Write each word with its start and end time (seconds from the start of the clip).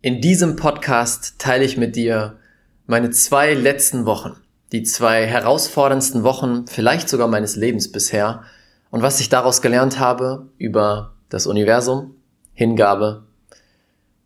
In 0.00 0.20
diesem 0.20 0.54
Podcast 0.54 1.40
teile 1.40 1.64
ich 1.64 1.76
mit 1.76 1.96
dir 1.96 2.38
meine 2.86 3.10
zwei 3.10 3.54
letzten 3.54 4.06
Wochen, 4.06 4.36
die 4.70 4.84
zwei 4.84 5.26
herausforderndsten 5.26 6.22
Wochen, 6.22 6.68
vielleicht 6.68 7.08
sogar 7.08 7.26
meines 7.26 7.56
Lebens 7.56 7.90
bisher 7.90 8.44
und 8.90 9.02
was 9.02 9.18
ich 9.18 9.28
daraus 9.28 9.60
gelernt 9.60 9.98
habe 9.98 10.50
über 10.56 11.14
das 11.30 11.48
Universum, 11.48 12.14
Hingabe, 12.54 13.24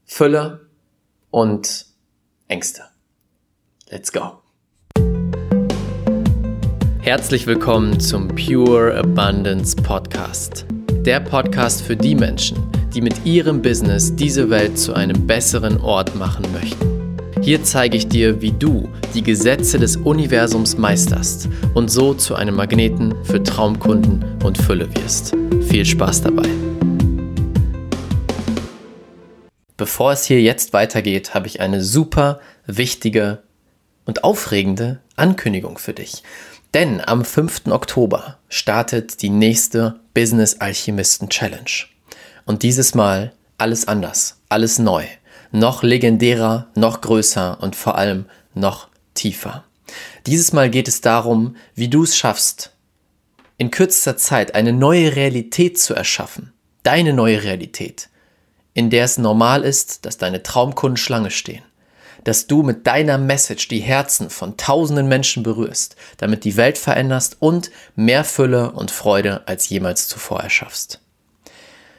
Fülle 0.04 0.69
und 1.30 1.86
Ängste. 2.48 2.82
Let's 3.89 4.12
go. 4.12 4.43
Herzlich 7.00 7.46
willkommen 7.46 7.98
zum 7.98 8.29
Pure 8.29 8.95
Abundance 8.95 9.75
Podcast. 9.75 10.66
Der 11.05 11.19
Podcast 11.19 11.82
für 11.82 11.96
die 11.96 12.14
Menschen, 12.14 12.57
die 12.95 13.00
mit 13.00 13.27
ihrem 13.27 13.61
Business 13.61 14.14
diese 14.14 14.48
Welt 14.50 14.79
zu 14.79 14.95
einem 14.95 15.27
besseren 15.27 15.80
Ort 15.80 16.14
machen 16.14 16.45
möchten. 16.53 17.18
Hier 17.43 17.64
zeige 17.64 17.96
ich 17.96 18.07
dir, 18.07 18.40
wie 18.40 18.53
du 18.53 18.89
die 19.12 19.25
Gesetze 19.25 19.81
des 19.81 19.96
Universums 19.96 20.79
meisterst 20.79 21.49
und 21.75 21.90
so 21.90 22.14
zu 22.14 22.36
einem 22.36 22.54
Magneten 22.54 23.17
für 23.25 23.43
Traumkunden 23.43 24.25
und 24.45 24.57
Fülle 24.59 24.89
wirst. 24.95 25.35
Viel 25.62 25.85
Spaß 25.85 26.23
dabei! 26.23 26.49
Bevor 29.76 30.12
es 30.12 30.25
hier 30.25 30.40
jetzt 30.40 30.73
weitergeht, 30.73 31.34
habe 31.34 31.48
ich 31.48 31.61
eine 31.61 31.82
super 31.82 32.39
wichtige 32.67 33.42
und 34.05 34.23
aufregende 34.23 35.00
Ankündigung 35.17 35.78
für 35.78 35.95
dich. 35.95 36.23
Denn 36.75 37.03
am 37.03 37.22
5. 37.22 37.67
Oktober 37.67 38.39
startet 38.48 39.20
die 39.20 39.28
nächste 39.28 40.00
Business 40.14 40.61
Alchemisten 40.61 41.28
Challenge. 41.28 41.70
Und 42.47 42.62
dieses 42.62 42.95
Mal 42.95 43.34
alles 43.58 43.86
anders, 43.86 44.41
alles 44.48 44.78
neu, 44.78 45.05
noch 45.50 45.83
legendärer, 45.83 46.69
noch 46.75 47.03
größer 47.03 47.61
und 47.61 47.77
vor 47.77 47.97
allem 47.98 48.25
noch 48.55 48.89
tiefer. 49.12 49.64
Dieses 50.27 50.55
Mal 50.55 50.70
geht 50.70 50.89
es 50.89 51.03
darum, 51.03 51.56
wie 51.75 51.89
du 51.89 52.05
es 52.05 52.17
schaffst, 52.17 52.73
in 53.59 53.70
kürzester 53.70 54.17
Zeit 54.17 54.55
eine 54.55 54.73
neue 54.73 55.15
Realität 55.15 55.78
zu 55.78 55.95
erschaffen. 55.95 56.55
Deine 56.84 57.12
neue 57.12 57.43
Realität, 57.43 58.09
in 58.73 58.89
der 58.89 59.05
es 59.05 59.19
normal 59.19 59.62
ist, 59.62 60.06
dass 60.06 60.17
deine 60.17 60.43
Traumkunden 60.43 60.97
Schlange 60.97 61.31
stehen. 61.31 61.62
Dass 62.25 62.47
du 62.47 62.62
mit 62.62 62.87
deiner 62.87 63.19
Message 63.19 63.69
die 63.69 63.81
Herzen 63.81 64.31
von 64.31 64.56
tausenden 64.56 65.09
Menschen 65.09 65.42
berührst, 65.42 65.97
damit 66.19 66.45
die 66.45 66.56
Welt 66.56 66.78
veränderst 66.78 67.37
und 67.41 67.70
mehr 67.97 68.25
Fülle 68.25 68.73
und 68.73 68.91
Freude 68.91 69.42
als 69.47 69.69
jemals 69.69 70.09
zuvor 70.09 70.41
erschaffst. 70.41 71.00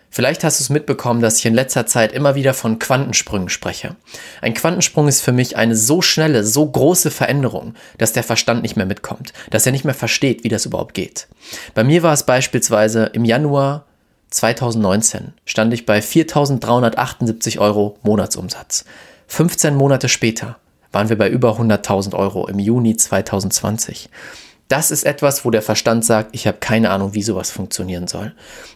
Vielleicht 0.10 0.44
hast 0.44 0.60
du 0.60 0.64
es 0.64 0.70
mitbekommen, 0.70 1.22
dass 1.22 1.40
ich 1.40 1.46
in 1.48 1.56
letzter 1.56 1.88
Zeit 1.88 2.12
immer 2.12 2.36
wieder 2.36 2.54
von 2.54 2.78
Quantensprüngen 2.78 3.50
spreche. 3.50 3.96
Ein 4.42 4.54
Quantensprung 4.54 5.08
ist 5.08 5.22
für 5.22 5.32
mich 5.32 5.58
eine 5.58 5.76
so 5.76 6.04
schnelle, 6.04 6.44
so 6.44 6.70
große 6.70 7.10
Veränderung, 7.10 7.74
dass 7.98 8.14
der 8.14 8.22
Verstand 8.22 8.62
nicht 8.62 8.76
mehr 8.76 8.86
mitkommt, 8.86 9.34
dass 9.50 9.66
er 9.66 9.72
nicht 9.72 9.86
mehr 9.86 9.96
versteht, 9.96 10.44
wie 10.44 10.50
das 10.50 10.68
überhaupt 10.68 10.94
geht. 10.94 11.28
Bei 11.74 11.84
mir 11.84 12.04
war 12.04 12.14
es 12.14 12.28
beispielsweise 12.28 13.06
im 13.14 13.26
Januar 13.26 13.88
2019 14.30 15.34
stand 15.46 15.74
ich 15.74 15.88
bei 15.88 16.00
4.378 16.00 17.60
Euro 17.60 17.98
Monatsumsatz. 18.04 18.86
15 19.28 19.76
Monate 19.76 20.10
später 20.10 20.58
waren 20.92 21.10
wir 21.10 21.18
bei 21.18 21.30
über 21.30 21.58
100.000 21.60 22.16
Euro 22.16 22.48
im 22.48 22.60
Juni 22.60 22.96
2020. 22.96 24.10
Das 24.68 24.92
ist 24.92 25.04
etwas, 25.04 25.44
wo 25.44 25.52
der 25.52 25.62
Verstand 25.62 26.06
sagt, 26.06 26.30
ich 26.34 26.48
habe 26.48 26.58
keine 26.60 26.90
Ahnung, 26.90 27.14
wie 27.14 27.24
sowas 27.24 27.52
funktionieren 27.52 28.08
soll. 28.08 28.34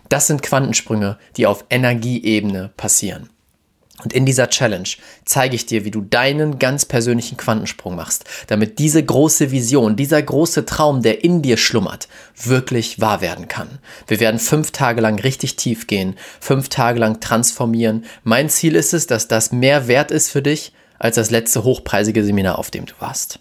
Das 0.10 0.28
sind 0.28 0.44
Quantensprünge, 0.44 1.18
die 1.38 1.48
auf 1.48 1.66
Energieebene 1.70 2.72
passieren. 2.76 3.30
Und 4.04 4.14
in 4.14 4.28
dieser 4.28 4.50
Challenge 4.50 4.88
zeige 5.26 5.56
ich 5.56 5.66
dir, 5.66 5.84
wie 5.84 5.92
du 5.92 6.02
deinen 6.02 6.60
ganz 6.60 6.86
persönlichen 6.86 7.36
Quantensprung 7.36 7.96
machst, 7.96 8.26
damit 8.46 8.78
diese 8.78 9.04
große 9.04 9.50
Vision, 9.50 9.96
dieser 9.96 10.22
große 10.22 10.66
Traum, 10.66 11.02
der 11.02 11.24
in 11.24 11.42
dir 11.42 11.58
schlummert, 11.58 12.08
wirklich 12.36 13.02
wahr 13.02 13.22
werden 13.22 13.48
kann. 13.48 13.80
Wir 14.06 14.20
werden 14.20 14.40
fünf 14.40 14.70
Tage 14.70 15.02
lang 15.02 15.20
richtig 15.20 15.56
tief 15.56 15.88
gehen, 15.88 16.16
fünf 16.40 16.70
Tage 16.70 17.00
lang 17.00 17.20
transformieren. 17.22 18.06
Mein 18.24 18.50
Ziel 18.50 18.76
ist 18.76 18.94
es, 18.94 19.08
dass 19.08 19.28
das 19.28 19.52
mehr 19.52 19.88
wert 19.88 20.12
ist 20.12 20.30
für 20.30 20.44
dich 20.44 20.74
als 21.00 21.16
das 21.16 21.32
letzte 21.32 21.64
hochpreisige 21.64 22.24
Seminar, 22.24 22.60
auf 22.60 22.70
dem 22.70 22.86
du 22.86 22.94
warst. 23.00 23.40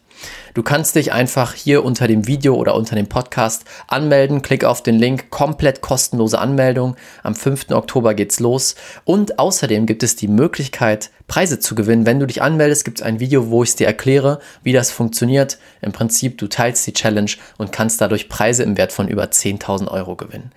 Du 0.54 0.62
kannst 0.62 0.96
dich 0.96 1.12
einfach 1.12 1.54
hier 1.54 1.84
unter 1.84 2.08
dem 2.08 2.26
Video 2.26 2.54
oder 2.54 2.74
unter 2.74 2.96
dem 2.96 3.08
Podcast 3.08 3.64
anmelden. 3.88 4.42
Klick 4.42 4.64
auf 4.64 4.82
den 4.82 4.94
Link, 4.94 5.30
komplett 5.30 5.82
kostenlose 5.82 6.38
Anmeldung. 6.38 6.96
Am 7.22 7.34
5. 7.34 7.70
Oktober 7.72 8.14
geht's 8.14 8.40
los. 8.40 8.74
Und 9.04 9.38
außerdem 9.38 9.86
gibt 9.86 10.02
es 10.02 10.16
die 10.16 10.28
Möglichkeit, 10.28 11.10
Preise 11.26 11.58
zu 11.58 11.74
gewinnen. 11.74 12.06
Wenn 12.06 12.20
du 12.20 12.26
dich 12.26 12.40
anmeldest, 12.40 12.84
gibt 12.84 12.98
es 12.98 13.04
ein 13.04 13.20
Video, 13.20 13.50
wo 13.50 13.62
ich 13.62 13.70
es 13.70 13.76
dir 13.76 13.86
erkläre, 13.86 14.40
wie 14.62 14.72
das 14.72 14.90
funktioniert. 14.90 15.58
Im 15.82 15.92
Prinzip, 15.92 16.38
du 16.38 16.46
teilst 16.46 16.86
die 16.86 16.92
Challenge 16.92 17.32
und 17.58 17.72
kannst 17.72 18.00
dadurch 18.00 18.28
Preise 18.28 18.62
im 18.62 18.76
Wert 18.78 18.92
von 18.92 19.08
über 19.08 19.24
10.000 19.24 19.88
Euro 19.88 20.16
gewinnen. 20.16 20.52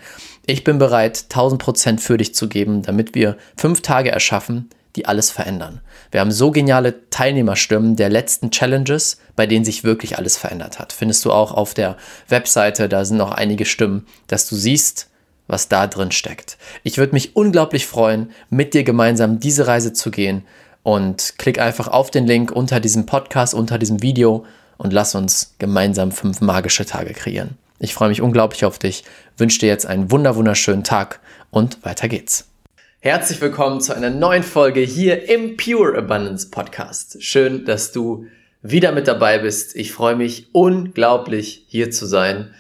Ich 0.46 0.64
bin 0.64 0.80
bereit, 0.80 1.26
1000 1.30 1.62
Prozent 1.62 2.02
für 2.02 2.18
dich 2.18 2.34
zu 2.34 2.48
geben, 2.48 2.82
damit 2.82 3.16
wir 3.16 3.38
fünf 3.56 3.82
Tage 3.82 4.12
erschaffen, 4.12 4.70
die 4.96 5.06
alles 5.06 5.30
verändern. 5.30 5.82
Wir 6.12 6.20
haben 6.20 6.32
so 6.32 6.52
geniale 6.52 7.10
Teilnehmerstimmen 7.10 7.96
der 7.96 8.10
letzten 8.10 8.52
Challenges, 8.52 9.20
bei 9.36 9.46
denen 9.46 9.66
sich 9.66 9.84
wirklich 9.84 10.18
alles 10.18 10.38
verändert 10.38 10.80
hat. 10.80 10.94
Findest 10.94 11.24
du 11.26 11.32
auch 11.32 11.54
auf 11.54 11.74
der 11.74 11.98
Webseite, 12.28 12.90
da 12.90 13.06
sind 13.06 13.18
noch 13.18 13.32
einige 13.32 13.66
Stimmen, 13.66 14.08
dass 14.28 14.50
du 14.50 14.56
siehst, 14.56 15.08
was 15.48 15.68
da 15.68 15.88
drin 15.88 16.12
steckt. 16.12 16.58
Ich 16.84 16.98
würde 16.98 17.14
mich 17.14 17.36
unglaublich 17.36 17.88
freuen, 17.88 18.32
mit 18.50 18.74
dir 18.74 18.84
gemeinsam 18.84 19.40
diese 19.40 19.68
Reise 19.68 19.94
zu 19.94 20.12
gehen 20.12 20.44
und 20.84 21.36
klick 21.38 21.60
einfach 21.60 21.88
auf 21.88 22.12
den 22.12 22.28
Link 22.28 22.52
unter 22.52 22.80
diesem 22.80 23.06
Podcast, 23.06 23.54
unter 23.54 23.78
diesem 23.78 24.02
Video 24.02 24.46
und 24.78 24.94
lass 24.94 25.16
uns 25.16 25.56
gemeinsam 25.60 26.12
fünf 26.12 26.42
magische 26.42 26.86
Tage 26.86 27.14
kreieren. 27.14 27.58
Ich 27.80 27.94
freue 27.94 28.10
mich 28.10 28.22
unglaublich 28.22 28.66
auf 28.66 28.80
dich, 28.80 29.04
wünsche 29.38 29.60
dir 29.60 29.68
jetzt 29.68 29.86
einen 29.86 30.12
wunder 30.12 30.36
wunderschönen 30.36 30.84
Tag 30.84 31.20
und 31.52 31.84
weiter 31.84 32.08
geht's. 32.08 32.46
Herzlich 33.02 33.40
willkommen 33.40 33.80
zu 33.80 33.96
einer 33.96 34.10
neuen 34.10 34.44
Folge 34.44 34.82
hier 34.82 35.30
im 35.30 35.56
Pure 35.56 35.98
Abundance 35.98 36.50
Podcast. 36.50 37.24
Schön, 37.24 37.64
dass 37.64 37.94
du 37.94 38.26
wieder 38.62 38.92
mit 38.92 39.08
dabei 39.08 39.40
bist. 39.40 39.74
Ich 39.78 39.94
freue 39.94 40.18
mich 40.18 40.48
unglaublich 40.52 41.64
hier 41.70 41.92
zu 41.92 42.06
sein 42.06 42.54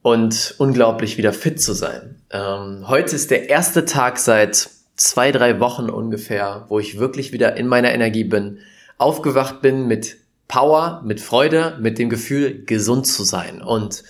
und 0.00 0.54
unglaublich 0.56 1.18
wieder 1.18 1.34
fit 1.34 1.60
zu 1.60 1.74
sein. 1.74 2.16
Ähm, 2.30 2.88
heute 2.88 3.14
ist 3.14 3.30
der 3.30 3.50
erste 3.50 3.84
Tag 3.84 4.16
seit 4.16 4.70
zwei, 4.96 5.32
drei 5.32 5.60
Wochen 5.60 5.90
ungefähr, 5.90 6.64
wo 6.70 6.78
ich 6.78 6.98
wirklich 6.98 7.34
wieder 7.34 7.58
in 7.58 7.66
meiner 7.66 7.92
Energie 7.92 8.24
bin, 8.24 8.60
aufgewacht 8.96 9.60
bin 9.60 9.86
mit 9.86 10.16
Power, 10.48 11.02
mit 11.04 11.20
Freude, 11.20 11.76
mit 11.78 11.98
dem 11.98 12.08
Gefühl, 12.08 12.64
gesund 12.64 13.06
zu 13.06 13.22
sein. 13.22 13.60
Und 13.60 14.02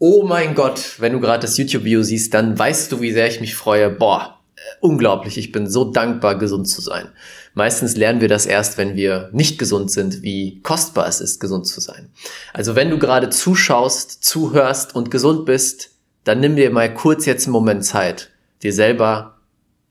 oh 0.00 0.24
mein 0.24 0.56
Gott, 0.56 0.96
wenn 0.98 1.12
du 1.12 1.20
gerade 1.20 1.42
das 1.42 1.56
YouTube-Video 1.58 2.02
siehst, 2.02 2.34
dann 2.34 2.58
weißt 2.58 2.90
du, 2.90 3.00
wie 3.00 3.12
sehr 3.12 3.28
ich 3.28 3.40
mich 3.40 3.54
freue. 3.54 3.88
Boah, 3.88 4.39
unglaublich. 4.80 5.38
Ich 5.38 5.52
bin 5.52 5.68
so 5.68 5.84
dankbar, 5.84 6.38
gesund 6.38 6.68
zu 6.68 6.80
sein. 6.80 7.08
Meistens 7.54 7.96
lernen 7.96 8.20
wir 8.20 8.28
das 8.28 8.46
erst, 8.46 8.78
wenn 8.78 8.94
wir 8.94 9.30
nicht 9.32 9.58
gesund 9.58 9.90
sind, 9.90 10.22
wie 10.22 10.60
kostbar 10.62 11.08
es 11.08 11.20
ist, 11.20 11.40
gesund 11.40 11.66
zu 11.66 11.80
sein. 11.80 12.10
Also 12.52 12.76
wenn 12.76 12.90
du 12.90 12.98
gerade 12.98 13.30
zuschaust, 13.30 14.22
zuhörst 14.22 14.94
und 14.94 15.10
gesund 15.10 15.46
bist, 15.46 15.90
dann 16.24 16.40
nimm 16.40 16.56
dir 16.56 16.70
mal 16.70 16.92
kurz 16.92 17.26
jetzt 17.26 17.46
einen 17.46 17.52
Moment 17.52 17.84
Zeit, 17.84 18.30
dir 18.62 18.72
selber 18.72 19.38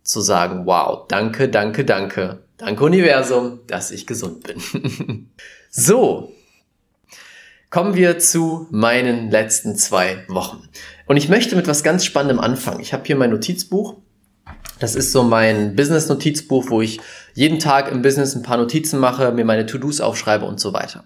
zu 0.04 0.22
sagen, 0.22 0.66
wow, 0.66 1.08
danke, 1.08 1.50
danke, 1.50 1.86
danke, 1.86 2.40
danke 2.58 2.84
Universum, 2.84 3.60
dass 3.68 3.92
ich 3.92 4.08
gesund 4.08 4.44
bin. 4.44 5.30
so, 5.70 6.34
kommen 7.70 7.96
wir 7.96 8.20
zu 8.20 8.68
meinen 8.72 9.30
letzten 9.30 9.76
zwei 9.76 10.24
Wochen. 10.28 10.68
Und 11.06 11.18
ich 11.18 11.30
möchte 11.30 11.56
mit 11.56 11.68
was 11.68 11.84
ganz 11.84 12.06
Spannendem 12.06 12.40
anfangen. 12.40 12.80
Ich 12.80 12.94
habe 12.94 13.04
hier 13.06 13.16
mein 13.16 13.32
Notizbuch 13.32 13.98
das 14.80 14.96
ist 14.96 15.12
so 15.12 15.24
mein 15.24 15.76
Business-Notizbuch, 15.76 16.70
wo 16.70 16.82
ich 16.82 17.00
jeden 17.34 17.60
Tag 17.60 17.92
im 17.92 18.02
Business 18.02 18.36
ein 18.36 18.44
paar 18.44 18.58
Notizen 18.58 19.00
mache, 19.00 19.31
mir 19.31 19.46
meine 19.46 19.66
To-Dos 19.66 20.02
aufschreibe 20.02 20.46
und 20.46 20.60
so 20.60 20.74
weiter. 20.74 21.04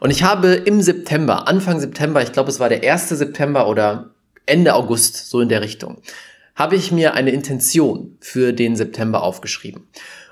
Und 0.00 0.10
ich 0.10 0.22
habe 0.22 0.52
im 0.54 0.82
September, 0.82 1.48
Anfang 1.48 1.80
September, 1.80 2.22
ich 2.22 2.32
glaube 2.32 2.50
es 2.50 2.60
war 2.60 2.68
der 2.68 2.82
1. 2.82 3.08
September 3.08 3.68
oder 3.68 4.10
Ende 4.46 4.74
August, 4.74 5.30
so 5.30 5.40
in 5.40 5.48
der 5.48 5.62
Richtung, 5.62 6.02
habe 6.54 6.76
ich 6.76 6.92
mir 6.92 7.14
eine 7.14 7.30
Intention 7.30 8.16
für 8.20 8.52
den 8.52 8.76
September 8.76 9.22
aufgeschrieben. 9.22 9.88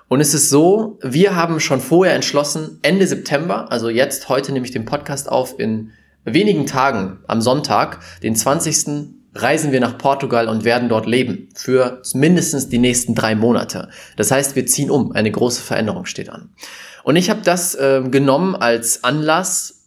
Und 0.08 0.20
es 0.20 0.35
ist 0.35 0.50
so, 0.50 0.99
wir 1.02 1.37
haben 1.37 1.58
schon 1.58 1.81
vorher 1.81 2.14
entschlossen, 2.14 2.78
Ende 2.82 3.06
September, 3.06 3.73
also 3.73 3.88
jetzt, 3.88 4.28
heute 4.28 4.52
nehme 4.52 4.67
ich 4.67 4.73
den 4.73 4.85
Podcast 4.85 5.31
auf, 5.31 5.58
in 5.58 5.93
wenigen 6.25 6.67
Tagen 6.67 7.20
am 7.26 7.40
Sonntag, 7.40 8.00
den 8.23 8.37
20 8.37 9.21
reisen 9.34 9.73
wir 9.73 9.81
nach 9.81 9.99
Portugal 9.99 10.49
und 10.49 10.64
werden 10.64 10.88
dort 10.88 11.06
leben 11.06 11.49
für 11.55 12.02
mindestens 12.14 12.69
die 12.69 12.79
nächsten 12.79 13.14
drei 13.14 13.34
Monate. 13.34 13.88
Das 14.17 14.31
heißt, 14.31 14.56
wir 14.56 14.67
ziehen 14.67 14.90
um. 14.90 15.12
Eine 15.12 15.31
große 15.31 15.62
Veränderung 15.62 16.05
steht 16.05 16.29
an. 16.29 16.50
Und 17.05 17.17
ich 17.17 17.31
habe 17.31 17.40
das 17.43 17.75
äh, 17.75 18.02
genommen 18.08 18.55
als 18.55 19.05
Anlass, 19.05 19.79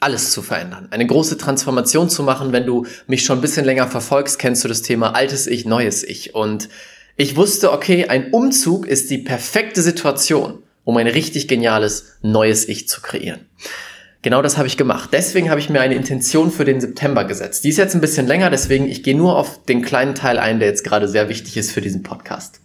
alles 0.00 0.30
zu 0.30 0.42
verändern, 0.42 0.88
eine 0.90 1.06
große 1.06 1.38
Transformation 1.38 2.08
zu 2.08 2.22
machen. 2.22 2.52
Wenn 2.52 2.66
du 2.66 2.86
mich 3.06 3.24
schon 3.24 3.38
ein 3.38 3.42
bisschen 3.42 3.64
länger 3.64 3.88
verfolgst, 3.88 4.38
kennst 4.38 4.62
du 4.64 4.68
das 4.68 4.82
Thema 4.82 5.14
altes 5.14 5.46
Ich, 5.46 5.64
neues 5.64 6.04
Ich. 6.04 6.34
Und 6.34 6.68
Ich 7.16 7.34
wusste, 7.34 7.72
okay, 7.72 8.06
ein 8.06 8.30
Umzug 8.30 8.86
ist 8.86 9.10
die 9.10 9.18
perfekte 9.18 9.82
Situation, 9.82 10.62
um 10.84 10.96
ein 10.96 11.08
richtig 11.08 11.48
geniales 11.48 12.12
neues 12.22 12.68
Ich 12.68 12.88
zu 12.88 13.00
kreieren. 13.00 13.48
Genau 14.22 14.42
das 14.42 14.58
habe 14.58 14.66
ich 14.66 14.76
gemacht. 14.76 15.10
Deswegen 15.12 15.48
habe 15.48 15.60
ich 15.60 15.70
mir 15.70 15.80
eine 15.80 15.94
Intention 15.94 16.50
für 16.50 16.64
den 16.64 16.80
September 16.80 17.24
gesetzt. 17.24 17.62
Die 17.62 17.68
ist 17.68 17.76
jetzt 17.76 17.94
ein 17.94 18.00
bisschen 18.00 18.26
länger, 18.26 18.50
deswegen 18.50 18.88
ich 18.88 19.04
gehe 19.04 19.16
nur 19.16 19.36
auf 19.36 19.64
den 19.64 19.80
kleinen 19.80 20.16
Teil 20.16 20.38
ein, 20.38 20.58
der 20.58 20.68
jetzt 20.68 20.82
gerade 20.82 21.06
sehr 21.06 21.28
wichtig 21.28 21.56
ist 21.56 21.70
für 21.70 21.80
diesen 21.80 22.02
Podcast. 22.02 22.60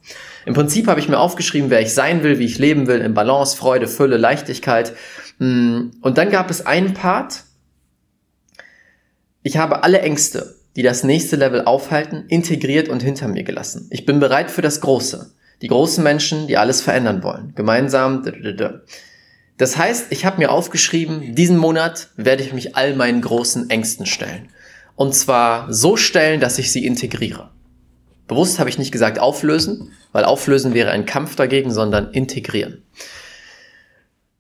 Im 0.46 0.56
Prinzip 0.56 0.88
habe 0.88 1.00
ich 1.00 1.08
mir 1.08 1.20
aufgeschrieben, 1.20 1.70
wer 1.70 1.82
ich 1.82 1.94
sein 1.94 2.24
will, 2.24 2.40
wie 2.40 2.46
ich 2.46 2.58
leben 2.58 2.88
will, 2.88 3.00
in 3.00 3.14
Balance, 3.14 3.56
Freude, 3.56 3.88
Fülle, 3.88 4.18
Leichtigkeit. 4.18 4.94
Mm, 5.38 5.92
und 6.02 6.18
dann 6.18 6.32
gab 6.32 6.50
es 6.50 6.66
einen 6.66 6.96
Part. 6.96 7.44
Ich 9.44 9.58
habe 9.58 9.84
alle 9.84 10.02
Ängste, 10.02 10.56
die 10.76 10.82
das 10.82 11.04
nächste 11.04 11.36
Level 11.36 11.66
aufhalten, 11.66 12.26
integriert 12.30 12.90
und 12.90 13.04
hinter 13.04 13.28
mir 13.28 13.44
gelassen. 13.44 13.88
Ich 13.92 14.06
bin 14.06 14.20
bereit 14.20 14.50
für 14.50 14.62
das 14.64 14.82
Große. 14.82 15.34
Die 15.62 15.68
großen 15.68 16.04
Menschen, 16.04 16.48
die 16.48 16.58
alles 16.58 16.82
verändern 16.82 17.24
wollen. 17.24 17.54
Gemeinsam. 17.56 18.24
Das 19.58 19.78
heißt, 19.78 20.08
ich 20.10 20.26
habe 20.26 20.40
mir 20.40 20.52
aufgeschrieben, 20.52 21.36
diesen 21.36 21.58
Monat 21.58 22.10
werde 22.16 22.44
ich 22.44 22.54
mich 22.54 22.76
all 22.76 22.96
meinen 22.96 23.22
großen 23.22 23.70
Ängsten 23.70 24.06
stellen. 24.06 24.50
Und 24.96 25.14
zwar 25.14 25.72
so 25.72 25.96
stellen, 25.98 26.40
dass 26.40 26.60
ich 26.60 26.72
sie 26.72 26.86
integriere. 26.86 27.52
Bewusst 28.28 28.60
habe 28.60 28.70
ich 28.70 28.78
nicht 28.78 28.92
gesagt 28.92 29.20
auflösen, 29.20 29.92
weil 30.12 30.24
auflösen 30.24 30.74
wäre 30.74 30.92
ein 30.92 31.06
Kampf 31.06 31.36
dagegen, 31.36 31.72
sondern 31.72 32.12
integrieren. 32.12 32.84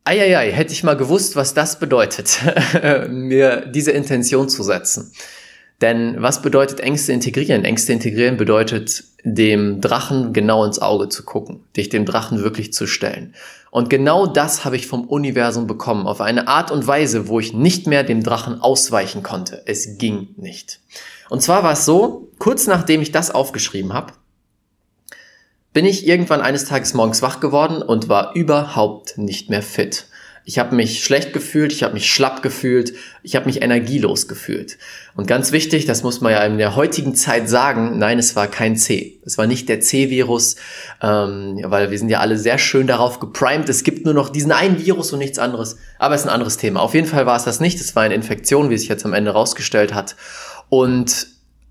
Eieiei, 0.05 0.51
hätte 0.51 0.73
ich 0.73 0.83
mal 0.83 0.97
gewusst, 0.97 1.35
was 1.35 1.53
das 1.53 1.79
bedeutet, 1.79 2.39
mir 3.09 3.65
diese 3.67 3.91
Intention 3.91 4.49
zu 4.49 4.63
setzen. 4.63 5.11
Denn 5.81 6.21
was 6.21 6.41
bedeutet 6.41 6.79
Ängste 6.79 7.11
integrieren? 7.11 7.65
Ängste 7.65 7.93
integrieren 7.93 8.37
bedeutet, 8.37 9.03
dem 9.23 9.81
Drachen 9.81 10.33
genau 10.33 10.63
ins 10.65 10.79
Auge 10.79 11.09
zu 11.09 11.23
gucken, 11.23 11.63
dich 11.75 11.89
dem 11.89 12.05
Drachen 12.05 12.43
wirklich 12.43 12.73
zu 12.73 12.87
stellen. 12.87 13.33
Und 13.71 13.89
genau 13.89 14.27
das 14.27 14.65
habe 14.65 14.75
ich 14.75 14.87
vom 14.87 15.07
Universum 15.07 15.65
bekommen, 15.65 16.07
auf 16.07 16.21
eine 16.21 16.47
Art 16.47 16.71
und 16.71 16.85
Weise, 16.85 17.27
wo 17.27 17.39
ich 17.39 17.53
nicht 17.53 17.87
mehr 17.87 18.03
dem 18.03 18.23
Drachen 18.23 18.61
ausweichen 18.61 19.23
konnte. 19.23 19.63
Es 19.65 19.97
ging 19.97 20.29
nicht. 20.37 20.79
Und 21.29 21.41
zwar 21.41 21.63
war 21.63 21.73
es 21.73 21.85
so, 21.85 22.29
kurz 22.37 22.67
nachdem 22.67 23.01
ich 23.01 23.11
das 23.11 23.31
aufgeschrieben 23.31 23.93
habe, 23.93 24.13
bin 25.73 25.85
ich 25.85 26.05
irgendwann 26.07 26.41
eines 26.41 26.65
Tages 26.65 26.93
morgens 26.93 27.21
wach 27.21 27.39
geworden 27.39 27.81
und 27.81 28.09
war 28.09 28.35
überhaupt 28.35 29.17
nicht 29.17 29.49
mehr 29.49 29.63
fit. 29.63 30.05
Ich 30.45 30.59
habe 30.59 30.75
mich 30.75 31.01
schlecht 31.05 31.31
gefühlt, 31.31 31.71
ich 31.71 31.83
habe 31.83 31.93
mich 31.93 32.11
schlapp 32.11 32.43
gefühlt, 32.43 32.93
ich 33.21 33.37
habe 33.37 33.45
mich 33.45 33.61
energielos 33.61 34.27
gefühlt. 34.27 34.77
Und 35.15 35.25
ganz 35.25 35.53
wichtig, 35.53 35.85
das 35.85 36.03
muss 36.03 36.19
man 36.19 36.33
ja 36.33 36.43
in 36.43 36.57
der 36.57 36.75
heutigen 36.75 37.15
Zeit 37.15 37.47
sagen, 37.47 37.97
nein, 37.97 38.19
es 38.19 38.35
war 38.35 38.47
kein 38.47 38.75
C. 38.75 39.21
Es 39.25 39.37
war 39.37 39.47
nicht 39.47 39.69
der 39.69 39.79
C-Virus, 39.79 40.57
ähm, 41.01 41.61
weil 41.63 41.91
wir 41.91 41.97
sind 41.97 42.09
ja 42.09 42.19
alle 42.19 42.37
sehr 42.37 42.57
schön 42.57 42.87
darauf 42.87 43.21
geprimed. 43.21 43.69
Es 43.69 43.85
gibt 43.85 44.03
nur 44.03 44.13
noch 44.13 44.27
diesen 44.27 44.51
einen 44.51 44.83
Virus 44.83 45.13
und 45.13 45.19
nichts 45.19 45.39
anderes. 45.39 45.77
Aber 45.97 46.13
es 46.13 46.21
ist 46.21 46.27
ein 46.27 46.33
anderes 46.33 46.57
Thema. 46.57 46.81
Auf 46.81 46.93
jeden 46.93 47.07
Fall 47.07 47.25
war 47.25 47.37
es 47.37 47.45
das 47.45 47.61
nicht. 47.61 47.79
Es 47.79 47.95
war 47.95 48.03
eine 48.03 48.15
Infektion, 48.15 48.69
wie 48.69 48.77
sich 48.77 48.89
jetzt 48.89 49.05
am 49.05 49.13
Ende 49.13 49.31
rausgestellt 49.31 49.93
hat. 49.93 50.17
Und 50.67 51.27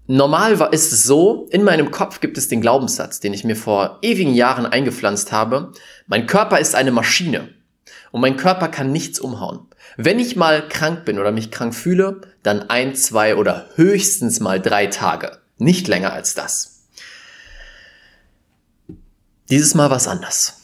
normal 0.07 0.59
war, 0.61 0.73
ist 0.73 0.95
es 0.95 1.05
so, 1.05 1.47
in 1.51 1.63
meinem 1.63 1.91
Kopf 1.91 2.21
gibt 2.21 2.39
es 2.39 2.49
den 2.49 2.63
Glaubenssatz, 2.63 3.21
den 3.21 3.35
ich 3.35 3.45
mir 3.45 3.57
vor 3.57 3.99
ewigen 4.01 4.33
Jahren 4.33 4.65
eingepflanzt 4.65 5.31
habe. 5.31 5.73
Mein 6.07 6.27
Körper 6.27 6.59
ist 6.59 6.75
eine 6.75 6.91
Maschine 6.91 7.51
und 8.13 8.21
mein 8.21 8.37
Körper 8.37 8.69
kann 8.69 8.93
nichts 8.93 9.19
umhauen. 9.19 9.67
Wenn 9.97 10.21
ich 10.21 10.37
mal 10.37 10.69
krank 10.69 11.05
bin 11.05 11.19
oder 11.19 11.33
mich 11.33 11.51
krank 11.51 11.75
fühle, 11.75 12.21
dann 12.45 12.71
ein, 12.71 12.95
zwei 12.95 13.35
oder 13.37 13.67
höchstens 13.75 14.39
mal 14.39 14.61
drei 14.61 14.87
Tage. 14.87 15.39
Nicht 15.59 15.89
länger 15.89 16.13
als 16.13 16.35
das. 16.35 16.85
Dieses 19.51 19.75
Mal 19.75 19.91
was 19.91 20.07
anders. 20.07 20.59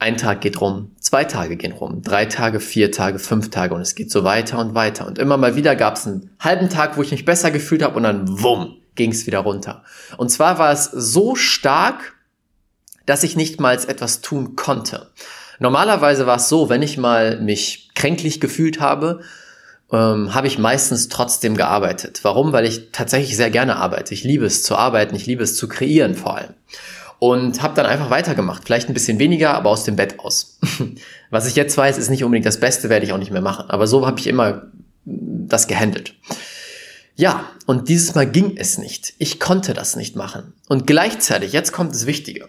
Ein 0.00 0.16
Tag 0.16 0.42
geht 0.42 0.60
rum, 0.60 0.92
zwei 1.00 1.24
Tage 1.24 1.56
gehen 1.56 1.72
rum, 1.72 2.02
drei 2.02 2.26
Tage, 2.26 2.60
vier 2.60 2.92
Tage, 2.92 3.18
fünf 3.18 3.50
Tage 3.50 3.74
und 3.74 3.80
es 3.80 3.96
geht 3.96 4.12
so 4.12 4.22
weiter 4.22 4.58
und 4.60 4.74
weiter. 4.74 5.06
Und 5.06 5.18
immer 5.18 5.36
mal 5.36 5.56
wieder 5.56 5.74
gab 5.74 5.96
es 5.96 6.06
einen 6.06 6.30
halben 6.38 6.68
Tag, 6.68 6.96
wo 6.96 7.02
ich 7.02 7.10
mich 7.10 7.24
besser 7.24 7.50
gefühlt 7.50 7.82
habe 7.82 7.96
und 7.96 8.04
dann 8.04 8.42
wumm, 8.42 8.76
ging 8.94 9.10
es 9.10 9.26
wieder 9.26 9.40
runter. 9.40 9.82
Und 10.16 10.28
zwar 10.28 10.58
war 10.60 10.72
es 10.72 10.84
so 10.84 11.34
stark, 11.34 12.14
dass 13.06 13.24
ich 13.24 13.34
nicht 13.34 13.58
mal 13.58 13.74
etwas 13.74 14.20
tun 14.20 14.54
konnte. 14.54 15.10
Normalerweise 15.58 16.26
war 16.26 16.36
es 16.36 16.48
so, 16.48 16.68
wenn 16.68 16.82
ich 16.82 16.98
mal 16.98 17.40
mich 17.40 17.90
kränklich 17.94 18.40
gefühlt 18.40 18.80
habe, 18.80 19.20
ähm, 19.92 20.34
habe 20.34 20.46
ich 20.46 20.58
meistens 20.58 21.08
trotzdem 21.08 21.56
gearbeitet. 21.56 22.20
Warum? 22.22 22.52
Weil 22.52 22.66
ich 22.66 22.90
tatsächlich 22.92 23.36
sehr 23.36 23.50
gerne 23.50 23.76
arbeite. 23.76 24.14
Ich 24.14 24.24
liebe 24.24 24.44
es 24.44 24.62
zu 24.62 24.76
arbeiten, 24.76 25.16
ich 25.16 25.26
liebe 25.26 25.42
es 25.42 25.56
zu 25.56 25.68
kreieren 25.68 26.14
vor 26.14 26.36
allem. 26.36 26.54
Und 27.18 27.62
habe 27.62 27.74
dann 27.74 27.86
einfach 27.86 28.10
weitergemacht. 28.10 28.64
Vielleicht 28.64 28.88
ein 28.88 28.94
bisschen 28.94 29.18
weniger, 29.18 29.54
aber 29.54 29.70
aus 29.70 29.84
dem 29.84 29.96
Bett 29.96 30.20
aus. 30.20 30.58
Was 31.30 31.48
ich 31.48 31.56
jetzt 31.56 31.76
weiß, 31.76 31.98
ist 31.98 32.10
nicht 32.10 32.22
unbedingt 32.22 32.46
das 32.46 32.60
Beste, 32.60 32.88
werde 32.88 33.06
ich 33.06 33.12
auch 33.12 33.18
nicht 33.18 33.32
mehr 33.32 33.40
machen. 33.40 33.68
Aber 33.70 33.86
so 33.86 34.06
habe 34.06 34.20
ich 34.20 34.28
immer 34.28 34.68
das 35.04 35.66
gehandelt. 35.66 36.14
Ja, 37.16 37.50
und 37.66 37.88
dieses 37.88 38.14
Mal 38.14 38.30
ging 38.30 38.56
es 38.56 38.78
nicht. 38.78 39.14
Ich 39.18 39.40
konnte 39.40 39.74
das 39.74 39.96
nicht 39.96 40.14
machen. 40.14 40.52
Und 40.68 40.86
gleichzeitig, 40.86 41.52
jetzt 41.52 41.72
kommt 41.72 41.92
das 41.92 42.06
Wichtige. 42.06 42.48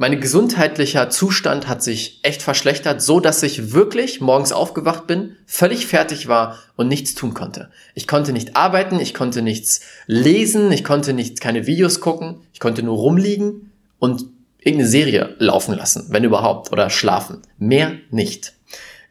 Mein 0.00 0.18
gesundheitlicher 0.18 1.10
Zustand 1.10 1.68
hat 1.68 1.82
sich 1.82 2.20
echt 2.22 2.40
verschlechtert, 2.40 3.02
so 3.02 3.20
dass 3.20 3.42
ich 3.42 3.74
wirklich 3.74 4.22
morgens 4.22 4.50
aufgewacht 4.50 5.06
bin, 5.06 5.36
völlig 5.44 5.86
fertig 5.86 6.26
war 6.26 6.58
und 6.74 6.88
nichts 6.88 7.14
tun 7.14 7.34
konnte. 7.34 7.70
Ich 7.94 8.06
konnte 8.08 8.32
nicht 8.32 8.56
arbeiten, 8.56 8.98
ich 8.98 9.12
konnte 9.12 9.42
nichts 9.42 9.82
lesen, 10.06 10.72
ich 10.72 10.84
konnte 10.84 11.12
nicht 11.12 11.42
keine 11.42 11.66
Videos 11.66 12.00
gucken, 12.00 12.40
ich 12.54 12.60
konnte 12.60 12.82
nur 12.82 12.96
rumliegen 12.96 13.72
und 13.98 14.24
irgendeine 14.56 14.88
Serie 14.88 15.34
laufen 15.38 15.74
lassen, 15.74 16.06
wenn 16.08 16.24
überhaupt, 16.24 16.72
oder 16.72 16.88
schlafen. 16.88 17.42
Mehr 17.58 17.92
nicht. 18.10 18.54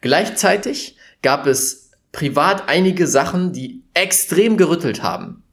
Gleichzeitig 0.02 0.96
gab 1.22 1.46
es 1.46 1.92
privat 2.12 2.68
einige 2.68 3.06
Sachen, 3.06 3.54
die 3.54 3.84
extrem 3.94 4.58
gerüttelt 4.58 5.04
haben 5.04 5.44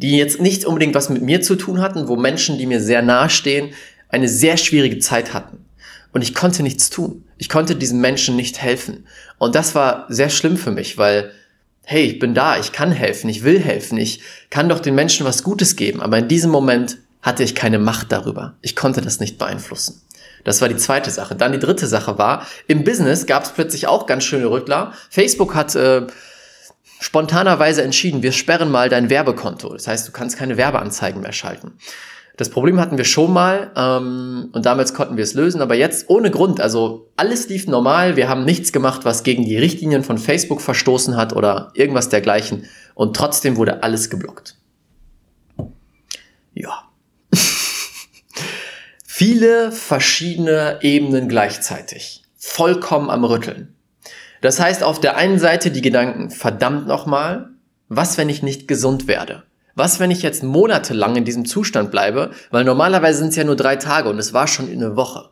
die 0.00 0.16
jetzt 0.16 0.40
nicht 0.40 0.64
unbedingt 0.64 0.94
was 0.94 1.10
mit 1.10 1.20
mir 1.20 1.42
zu 1.42 1.56
tun 1.56 1.82
hatten, 1.82 2.08
wo 2.08 2.16
Menschen, 2.16 2.56
die 2.56 2.64
mir 2.64 2.80
sehr 2.80 3.02
nahe 3.02 3.28
stehen, 3.28 3.74
eine 4.10 4.28
sehr 4.28 4.56
schwierige 4.56 4.98
Zeit 4.98 5.32
hatten. 5.32 5.64
Und 6.12 6.22
ich 6.22 6.34
konnte 6.34 6.62
nichts 6.62 6.90
tun. 6.90 7.24
Ich 7.38 7.48
konnte 7.48 7.76
diesen 7.76 8.00
Menschen 8.00 8.36
nicht 8.36 8.60
helfen. 8.60 9.06
Und 9.38 9.54
das 9.54 9.74
war 9.74 10.06
sehr 10.08 10.28
schlimm 10.28 10.56
für 10.56 10.72
mich, 10.72 10.98
weil, 10.98 11.30
hey, 11.84 12.04
ich 12.04 12.18
bin 12.18 12.34
da, 12.34 12.58
ich 12.58 12.72
kann 12.72 12.92
helfen, 12.92 13.30
ich 13.30 13.44
will 13.44 13.60
helfen, 13.60 13.96
ich 13.96 14.20
kann 14.50 14.68
doch 14.68 14.80
den 14.80 14.94
Menschen 14.94 15.24
was 15.24 15.42
Gutes 15.42 15.76
geben. 15.76 16.00
Aber 16.00 16.18
in 16.18 16.28
diesem 16.28 16.50
Moment 16.50 16.98
hatte 17.22 17.42
ich 17.44 17.54
keine 17.54 17.78
Macht 17.78 18.12
darüber. 18.12 18.54
Ich 18.62 18.74
konnte 18.74 19.00
das 19.00 19.20
nicht 19.20 19.38
beeinflussen. 19.38 20.02
Das 20.44 20.60
war 20.60 20.68
die 20.68 20.76
zweite 20.76 21.10
Sache. 21.10 21.36
Dann 21.36 21.52
die 21.52 21.58
dritte 21.58 21.86
Sache 21.86 22.18
war, 22.18 22.46
im 22.66 22.82
Business 22.82 23.26
gab 23.26 23.44
es 23.44 23.50
plötzlich 23.50 23.86
auch 23.86 24.06
ganz 24.06 24.24
schöne 24.24 24.50
Rückler. 24.50 24.94
Facebook 25.10 25.54
hat 25.54 25.74
äh, 25.74 26.06
spontanerweise 27.00 27.82
entschieden, 27.82 28.22
wir 28.22 28.32
sperren 28.32 28.70
mal 28.70 28.88
dein 28.88 29.10
Werbekonto. 29.10 29.72
Das 29.72 29.86
heißt, 29.86 30.08
du 30.08 30.12
kannst 30.12 30.38
keine 30.38 30.56
Werbeanzeigen 30.56 31.20
mehr 31.20 31.32
schalten. 31.32 31.72
Das 32.40 32.48
Problem 32.48 32.80
hatten 32.80 32.96
wir 32.96 33.04
schon 33.04 33.34
mal 33.34 33.70
ähm, 33.76 34.48
und 34.52 34.64
damals 34.64 34.94
konnten 34.94 35.18
wir 35.18 35.24
es 35.24 35.34
lösen, 35.34 35.60
aber 35.60 35.74
jetzt 35.74 36.08
ohne 36.08 36.30
Grund. 36.30 36.58
Also 36.58 37.10
alles 37.14 37.50
lief 37.50 37.66
normal. 37.66 38.16
Wir 38.16 38.30
haben 38.30 38.46
nichts 38.46 38.72
gemacht, 38.72 39.04
was 39.04 39.24
gegen 39.24 39.44
die 39.44 39.58
Richtlinien 39.58 40.02
von 40.02 40.16
Facebook 40.16 40.62
verstoßen 40.62 41.18
hat 41.18 41.36
oder 41.36 41.70
irgendwas 41.74 42.08
dergleichen. 42.08 42.64
Und 42.94 43.14
trotzdem 43.14 43.58
wurde 43.58 43.82
alles 43.82 44.08
geblockt. 44.08 44.56
Ja. 46.54 46.88
Viele 49.04 49.70
verschiedene 49.70 50.78
Ebenen 50.80 51.28
gleichzeitig. 51.28 52.22
Vollkommen 52.38 53.10
am 53.10 53.22
Rütteln. 53.22 53.76
Das 54.40 54.58
heißt 54.58 54.82
auf 54.82 54.98
der 54.98 55.18
einen 55.18 55.38
Seite 55.38 55.70
die 55.70 55.82
Gedanken, 55.82 56.30
verdammt 56.30 56.86
nochmal, 56.86 57.50
was, 57.90 58.16
wenn 58.16 58.30
ich 58.30 58.42
nicht 58.42 58.66
gesund 58.66 59.08
werde? 59.08 59.42
Was, 59.80 59.98
wenn 59.98 60.10
ich 60.10 60.20
jetzt 60.20 60.42
monatelang 60.42 61.16
in 61.16 61.24
diesem 61.24 61.46
Zustand 61.46 61.90
bleibe? 61.90 62.32
Weil 62.50 62.64
normalerweise 62.64 63.20
sind 63.20 63.28
es 63.28 63.36
ja 63.36 63.44
nur 63.44 63.56
drei 63.56 63.76
Tage 63.76 64.10
und 64.10 64.18
es 64.18 64.34
war 64.34 64.46
schon 64.46 64.70
eine 64.70 64.94
Woche. 64.94 65.30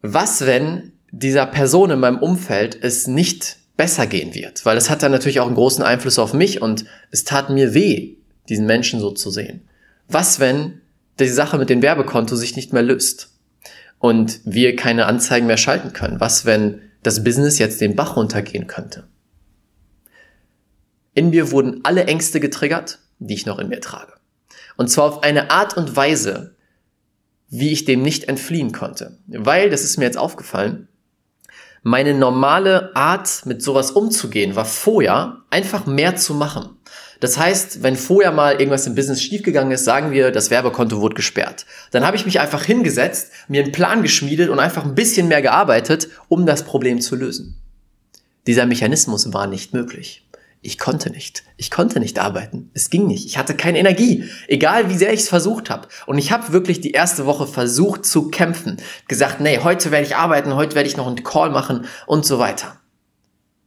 Was, 0.00 0.44
wenn 0.44 0.90
dieser 1.12 1.46
Person 1.46 1.92
in 1.92 2.00
meinem 2.00 2.18
Umfeld 2.18 2.76
es 2.82 3.06
nicht 3.06 3.58
besser 3.76 4.08
gehen 4.08 4.34
wird? 4.34 4.66
Weil 4.66 4.74
das 4.74 4.90
hat 4.90 5.04
dann 5.04 5.12
natürlich 5.12 5.38
auch 5.38 5.46
einen 5.46 5.54
großen 5.54 5.84
Einfluss 5.84 6.18
auf 6.18 6.34
mich 6.34 6.60
und 6.60 6.84
es 7.12 7.22
tat 7.22 7.48
mir 7.48 7.74
weh, 7.74 8.16
diesen 8.48 8.66
Menschen 8.66 8.98
so 8.98 9.12
zu 9.12 9.30
sehen. 9.30 9.68
Was, 10.08 10.40
wenn 10.40 10.80
die 11.20 11.28
Sache 11.28 11.58
mit 11.58 11.70
dem 11.70 11.80
Werbekonto 11.80 12.34
sich 12.34 12.56
nicht 12.56 12.72
mehr 12.72 12.82
löst 12.82 13.38
und 14.00 14.40
wir 14.44 14.74
keine 14.74 15.06
Anzeigen 15.06 15.46
mehr 15.46 15.58
schalten 15.58 15.92
können? 15.92 16.18
Was, 16.18 16.44
wenn 16.44 16.80
das 17.04 17.22
Business 17.22 17.60
jetzt 17.60 17.80
den 17.80 17.94
Bach 17.94 18.16
runtergehen 18.16 18.66
könnte? 18.66 19.04
In 21.14 21.30
mir 21.30 21.52
wurden 21.52 21.84
alle 21.84 22.06
Ängste 22.06 22.40
getriggert 22.40 22.98
die 23.26 23.34
ich 23.34 23.46
noch 23.46 23.58
in 23.58 23.68
mir 23.68 23.80
trage. 23.80 24.12
Und 24.76 24.88
zwar 24.88 25.04
auf 25.04 25.22
eine 25.22 25.50
Art 25.50 25.76
und 25.76 25.96
Weise, 25.96 26.54
wie 27.48 27.70
ich 27.70 27.84
dem 27.84 28.02
nicht 28.02 28.24
entfliehen 28.24 28.72
konnte. 28.72 29.18
Weil, 29.26 29.70
das 29.70 29.84
ist 29.84 29.98
mir 29.98 30.04
jetzt 30.04 30.18
aufgefallen, 30.18 30.88
meine 31.82 32.14
normale 32.14 32.94
Art, 32.94 33.44
mit 33.44 33.60
sowas 33.60 33.90
umzugehen, 33.90 34.54
war 34.54 34.64
vorher 34.64 35.38
einfach 35.50 35.84
mehr 35.84 36.16
zu 36.16 36.34
machen. 36.34 36.76
Das 37.18 37.38
heißt, 37.38 37.82
wenn 37.82 37.96
vorher 37.96 38.32
mal 38.32 38.54
irgendwas 38.54 38.86
im 38.86 38.94
Business 38.94 39.22
schiefgegangen 39.22 39.72
ist, 39.72 39.84
sagen 39.84 40.10
wir, 40.10 40.30
das 40.30 40.50
Werbekonto 40.50 41.00
wurde 41.00 41.14
gesperrt. 41.14 41.66
Dann 41.90 42.04
habe 42.04 42.16
ich 42.16 42.24
mich 42.24 42.40
einfach 42.40 42.64
hingesetzt, 42.64 43.32
mir 43.48 43.62
einen 43.62 43.72
Plan 43.72 44.02
geschmiedet 44.02 44.48
und 44.48 44.58
einfach 44.58 44.84
ein 44.84 44.94
bisschen 44.94 45.28
mehr 45.28 45.42
gearbeitet, 45.42 46.08
um 46.28 46.46
das 46.46 46.64
Problem 46.64 47.00
zu 47.00 47.14
lösen. 47.14 47.60
Dieser 48.46 48.66
Mechanismus 48.66 49.32
war 49.32 49.46
nicht 49.46 49.72
möglich. 49.72 50.26
Ich 50.64 50.78
konnte 50.78 51.10
nicht. 51.10 51.42
Ich 51.56 51.72
konnte 51.72 51.98
nicht 51.98 52.20
arbeiten. 52.20 52.70
Es 52.72 52.88
ging 52.88 53.08
nicht. 53.08 53.26
Ich 53.26 53.36
hatte 53.36 53.56
keine 53.56 53.80
Energie. 53.80 54.30
Egal 54.46 54.88
wie 54.88 54.96
sehr 54.96 55.12
ich 55.12 55.20
es 55.20 55.28
versucht 55.28 55.70
habe. 55.70 55.88
Und 56.06 56.18
ich 56.18 56.30
habe 56.30 56.52
wirklich 56.52 56.80
die 56.80 56.92
erste 56.92 57.26
Woche 57.26 57.48
versucht 57.48 58.06
zu 58.06 58.28
kämpfen. 58.28 58.76
Gesagt, 59.08 59.40
nee, 59.40 59.58
heute 59.58 59.90
werde 59.90 60.06
ich 60.06 60.14
arbeiten, 60.14 60.54
heute 60.54 60.76
werde 60.76 60.88
ich 60.88 60.96
noch 60.96 61.08
einen 61.08 61.24
Call 61.24 61.50
machen 61.50 61.86
und 62.06 62.24
so 62.24 62.38
weiter. 62.38 62.78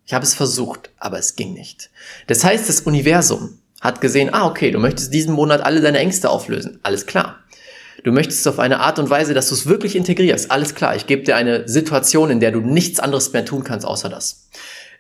Ich 0.06 0.14
habe 0.14 0.24
es 0.24 0.36
versucht, 0.36 0.92
aber 0.98 1.20
es 1.20 1.36
ging 1.36 1.54
nicht. 1.54 1.90
Das 2.28 2.46
heißt, 2.46 2.70
das 2.70 2.82
Universum 2.82 3.60
hat 3.82 4.00
gesehen, 4.00 4.34
ah, 4.34 4.48
okay, 4.48 4.72
du 4.72 4.80
möchtest 4.80 5.14
diesen 5.14 5.34
Monat 5.34 5.62
alle 5.62 5.82
deine 5.82 6.00
Ängste 6.00 6.30
auflösen. 6.30 6.80
Alles 6.84 7.06
klar. 7.06 7.44
Du 8.06 8.14
möchtest 8.14 8.42
es 8.42 8.48
auf 8.48 8.60
eine 8.60 8.80
Art 8.80 9.00
und 9.00 9.10
Weise, 9.10 9.34
dass 9.34 9.50
du 9.50 9.56
es 9.56 9.66
wirklich 9.66 9.98
integrierst. 9.98 10.50
Alles 10.50 10.76
klar. 10.76 10.96
Ich 10.96 11.08
gebe 11.08 11.24
dir 11.24 11.36
eine 11.36 11.68
Situation, 11.68 12.30
in 12.30 12.40
der 12.40 12.52
du 12.52 12.62
nichts 12.62 13.02
anderes 13.02 13.34
mehr 13.34 13.44
tun 13.44 13.66
kannst, 13.66 13.86
außer 13.86 14.08
das. 14.08 14.48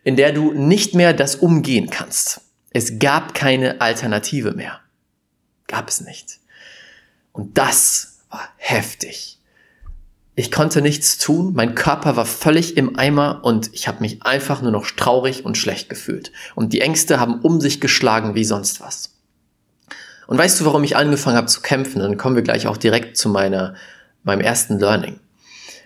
In 0.06 0.16
der 0.16 0.32
du 0.32 0.54
nicht 0.54 0.96
mehr 0.96 1.12
das 1.14 1.36
umgehen 1.36 1.90
kannst. 1.90 2.40
Es 2.70 3.00
gab 3.00 3.34
keine 3.34 3.82
Alternative 3.82 4.54
mehr. 4.54 4.80
Gab 5.68 5.90
es 5.90 6.00
nicht. 6.00 6.40
Und 7.34 7.58
das 7.58 8.20
war 8.30 8.48
heftig. 8.56 9.40
Ich 10.38 10.52
konnte 10.52 10.82
nichts 10.82 11.18
tun, 11.18 11.54
mein 11.56 11.76
Körper 11.76 12.18
war 12.18 12.26
völlig 12.26 12.76
im 12.76 12.98
Eimer 13.00 13.40
und 13.44 13.70
ich 13.74 13.88
habe 13.88 14.02
mich 14.02 14.24
einfach 14.24 14.62
nur 14.62 14.72
noch 14.72 14.86
traurig 14.92 15.46
und 15.46 15.58
schlecht 15.58 15.90
gefühlt. 15.90 16.34
Und 16.56 16.74
die 16.74 16.82
Ängste 16.82 17.20
haben 17.20 17.40
um 17.42 17.62
sich 17.62 17.80
geschlagen 17.80 18.36
wie 18.36 18.44
sonst 18.44 18.82
was. 18.82 19.12
Und 20.28 20.38
weißt 20.38 20.60
du, 20.60 20.66
warum 20.66 20.84
ich 20.84 20.98
angefangen 20.98 21.38
habe 21.38 21.48
zu 21.48 21.62
kämpfen? 21.62 22.00
Dann 22.00 22.18
kommen 22.18 22.36
wir 22.36 22.44
gleich 22.44 22.68
auch 22.68 22.78
direkt 22.78 23.16
zu 23.16 23.30
meiner, 23.30 23.76
meinem 24.24 24.42
ersten 24.42 24.78
Learning. 24.80 25.20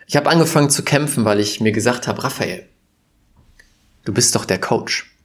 Ich 0.08 0.16
habe 0.16 0.30
angefangen 0.30 0.72
zu 0.72 0.84
kämpfen, 0.84 1.26
weil 1.26 1.40
ich 1.40 1.62
mir 1.62 1.72
gesagt 1.72 2.08
habe, 2.08 2.24
Raphael, 2.24 2.68
du 4.06 4.13
bist 4.13 4.36
doch 4.36 4.46
der 4.46 4.60
Coach. 4.60 5.15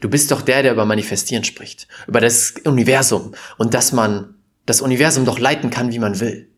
Du 0.00 0.08
bist 0.08 0.30
doch 0.30 0.42
der, 0.42 0.62
der 0.62 0.72
über 0.72 0.84
Manifestieren 0.84 1.44
spricht, 1.44 1.86
über 2.06 2.20
das 2.20 2.54
Universum 2.64 3.34
und 3.58 3.74
dass 3.74 3.92
man 3.92 4.34
das 4.66 4.80
Universum 4.80 5.24
doch 5.24 5.38
leiten 5.38 5.70
kann, 5.70 5.92
wie 5.92 5.98
man 5.98 6.20
will. 6.20 6.48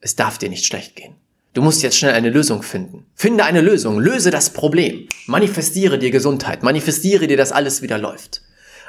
Es 0.00 0.16
darf 0.16 0.38
dir 0.38 0.48
nicht 0.48 0.64
schlecht 0.64 0.96
gehen. 0.96 1.14
Du 1.54 1.62
musst 1.62 1.82
jetzt 1.82 1.96
schnell 1.96 2.14
eine 2.14 2.30
Lösung 2.30 2.62
finden. 2.62 3.06
Finde 3.14 3.44
eine 3.44 3.60
Lösung, 3.60 4.00
löse 4.00 4.30
das 4.30 4.50
Problem. 4.50 5.08
Manifestiere 5.26 5.98
dir 5.98 6.10
Gesundheit, 6.10 6.62
manifestiere 6.62 7.28
dir, 7.28 7.36
dass 7.36 7.52
alles 7.52 7.80
wieder 7.80 7.96
läuft. 7.96 8.42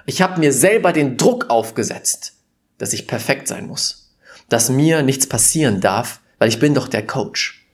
Ich 0.07 0.21
habe 0.21 0.39
mir 0.39 0.51
selber 0.51 0.91
den 0.91 1.15
Druck 1.15 1.49
aufgesetzt, 1.49 2.33
dass 2.77 2.93
ich 2.93 3.07
perfekt 3.07 3.47
sein 3.47 3.67
muss, 3.67 4.15
dass 4.49 4.69
mir 4.69 5.03
nichts 5.03 5.27
passieren 5.27 5.79
darf, 5.79 6.21
weil 6.39 6.49
ich 6.49 6.59
bin 6.59 6.73
doch 6.73 6.87
der 6.87 7.05
Coach. 7.05 7.65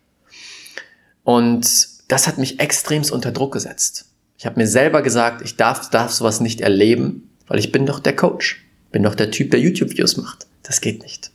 Und 1.24 1.88
das 2.10 2.28
hat 2.28 2.38
mich 2.38 2.60
extremst 2.60 3.12
unter 3.12 3.32
Druck 3.32 3.54
gesetzt. 3.54 4.11
Ich 4.42 4.48
habe 4.48 4.60
mir 4.60 4.66
selber 4.66 5.04
gesagt, 5.04 5.44
ich 5.44 5.56
darf, 5.56 5.92
darf 5.92 6.12
sowas 6.12 6.40
nicht 6.40 6.62
erleben, 6.62 7.30
weil 7.46 7.60
ich 7.60 7.72
bin 7.72 7.86
doch 7.86 8.00
der 8.00 8.16
Coach, 8.16 8.66
bin 8.92 9.04
doch 9.04 9.14
der 9.14 9.30
Typ, 9.30 9.52
der 9.52 9.60
YouTube-Videos 9.60 10.18
macht. 10.18 10.48
Das 10.64 10.82
geht 10.82 11.04
nicht. 11.04 11.30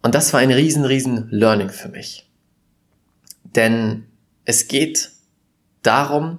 Und 0.00 0.14
das 0.14 0.32
war 0.32 0.38
ein 0.38 0.52
riesen, 0.52 0.84
riesen 0.84 1.26
Learning 1.30 1.70
für 1.70 1.88
mich. 1.88 2.30
Denn 3.42 4.04
es 4.44 4.68
geht 4.68 5.10
darum, 5.82 6.38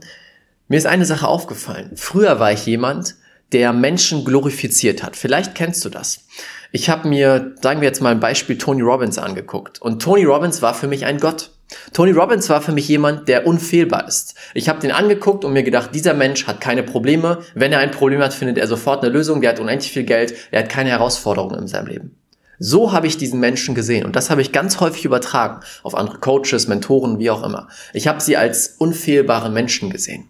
mir 0.70 0.78
ist 0.78 0.88
eine 0.88 1.04
Sache 1.04 1.28
aufgefallen. 1.28 1.92
Früher 1.98 2.40
war 2.40 2.54
ich 2.54 2.66
jemand, 2.66 3.16
der 3.52 3.74
Menschen 3.74 4.24
glorifiziert 4.24 5.04
hat. 5.04 5.18
Vielleicht 5.18 5.56
kennst 5.56 5.84
du 5.84 5.90
das. 5.90 6.26
Ich 6.72 6.90
habe 6.90 7.10
mir, 7.10 7.54
sagen 7.62 7.82
wir 7.82 7.90
jetzt 7.90 8.02
mal 8.02 8.14
ein 8.14 8.22
Beispiel 8.22 8.58
Tony 8.58 8.82
Robbins 8.82 9.18
angeguckt. 9.18 9.82
Und 9.82 10.02
Tony 10.02 10.24
Robbins 10.24 10.62
war 10.62 10.74
für 10.74 10.88
mich 10.88 11.04
ein 11.04 11.18
Gott. 11.18 11.52
Tony 11.94 12.12
Robbins 12.12 12.50
war 12.50 12.62
für 12.62 12.72
mich 12.72 12.88
jemand, 12.88 13.28
der 13.28 13.48
unfehlbar 13.48 14.08
ist. 14.08 14.36
Ich 14.54 14.70
habe 14.70 14.80
den 14.80 14.92
angeguckt 14.92 15.46
und 15.46 15.54
mir 15.54 15.64
gedacht, 15.64 15.92
dieser 15.94 16.14
Mensch 16.14 16.48
hat 16.48 16.62
keine 16.62 16.84
Probleme. 16.84 17.40
Wenn 17.56 17.72
er 17.72 17.80
ein 17.80 17.92
Problem 17.92 18.22
hat, 18.22 18.34
findet 18.34 18.58
er 18.58 18.68
sofort 18.68 19.04
eine 19.04 19.14
Lösung. 19.14 19.42
Der 19.42 19.52
hat 19.52 19.60
unendlich 19.60 19.92
viel 19.92 20.04
Geld. 20.04 20.34
Er 20.52 20.64
hat 20.64 20.70
keine 20.70 20.90
Herausforderungen 20.90 21.60
in 21.60 21.68
seinem 21.68 21.88
Leben. 21.88 22.16
So 22.64 22.92
habe 22.92 23.08
ich 23.08 23.18
diesen 23.18 23.40
Menschen 23.40 23.74
gesehen 23.74 24.06
und 24.06 24.16
das 24.16 24.30
habe 24.30 24.44
ich 24.44 24.52
ganz 24.52 24.80
häufig 24.80 25.04
übertragen 25.04 25.62
auf 25.82 25.96
andere 25.96 26.20
Coaches, 26.20 26.68
Mentoren, 26.68 27.18
wie 27.18 27.32
auch 27.32 27.42
immer. 27.42 27.68
Ich 27.92 28.08
habe 28.08 28.22
sie 28.22 28.38
als 28.38 28.76
unfehlbare 28.78 29.50
Menschen 29.50 29.90
gesehen. 29.90 30.28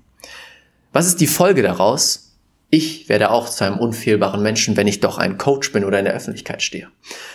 Was 0.94 1.08
ist 1.08 1.20
die 1.20 1.28
Folge 1.28 1.62
daraus? 1.62 2.38
Ich 2.70 3.10
werde 3.10 3.32
auch 3.32 3.50
zu 3.50 3.66
einem 3.66 3.80
unfehlbaren 3.80 4.42
Menschen, 4.42 4.78
wenn 4.78 4.88
ich 4.88 5.02
doch 5.02 5.18
ein 5.18 5.38
Coach 5.38 5.74
bin 5.74 5.84
oder 5.84 6.00
in 6.00 6.06
der 6.06 6.14
Öffentlichkeit 6.14 6.62
stehe. 6.62 6.88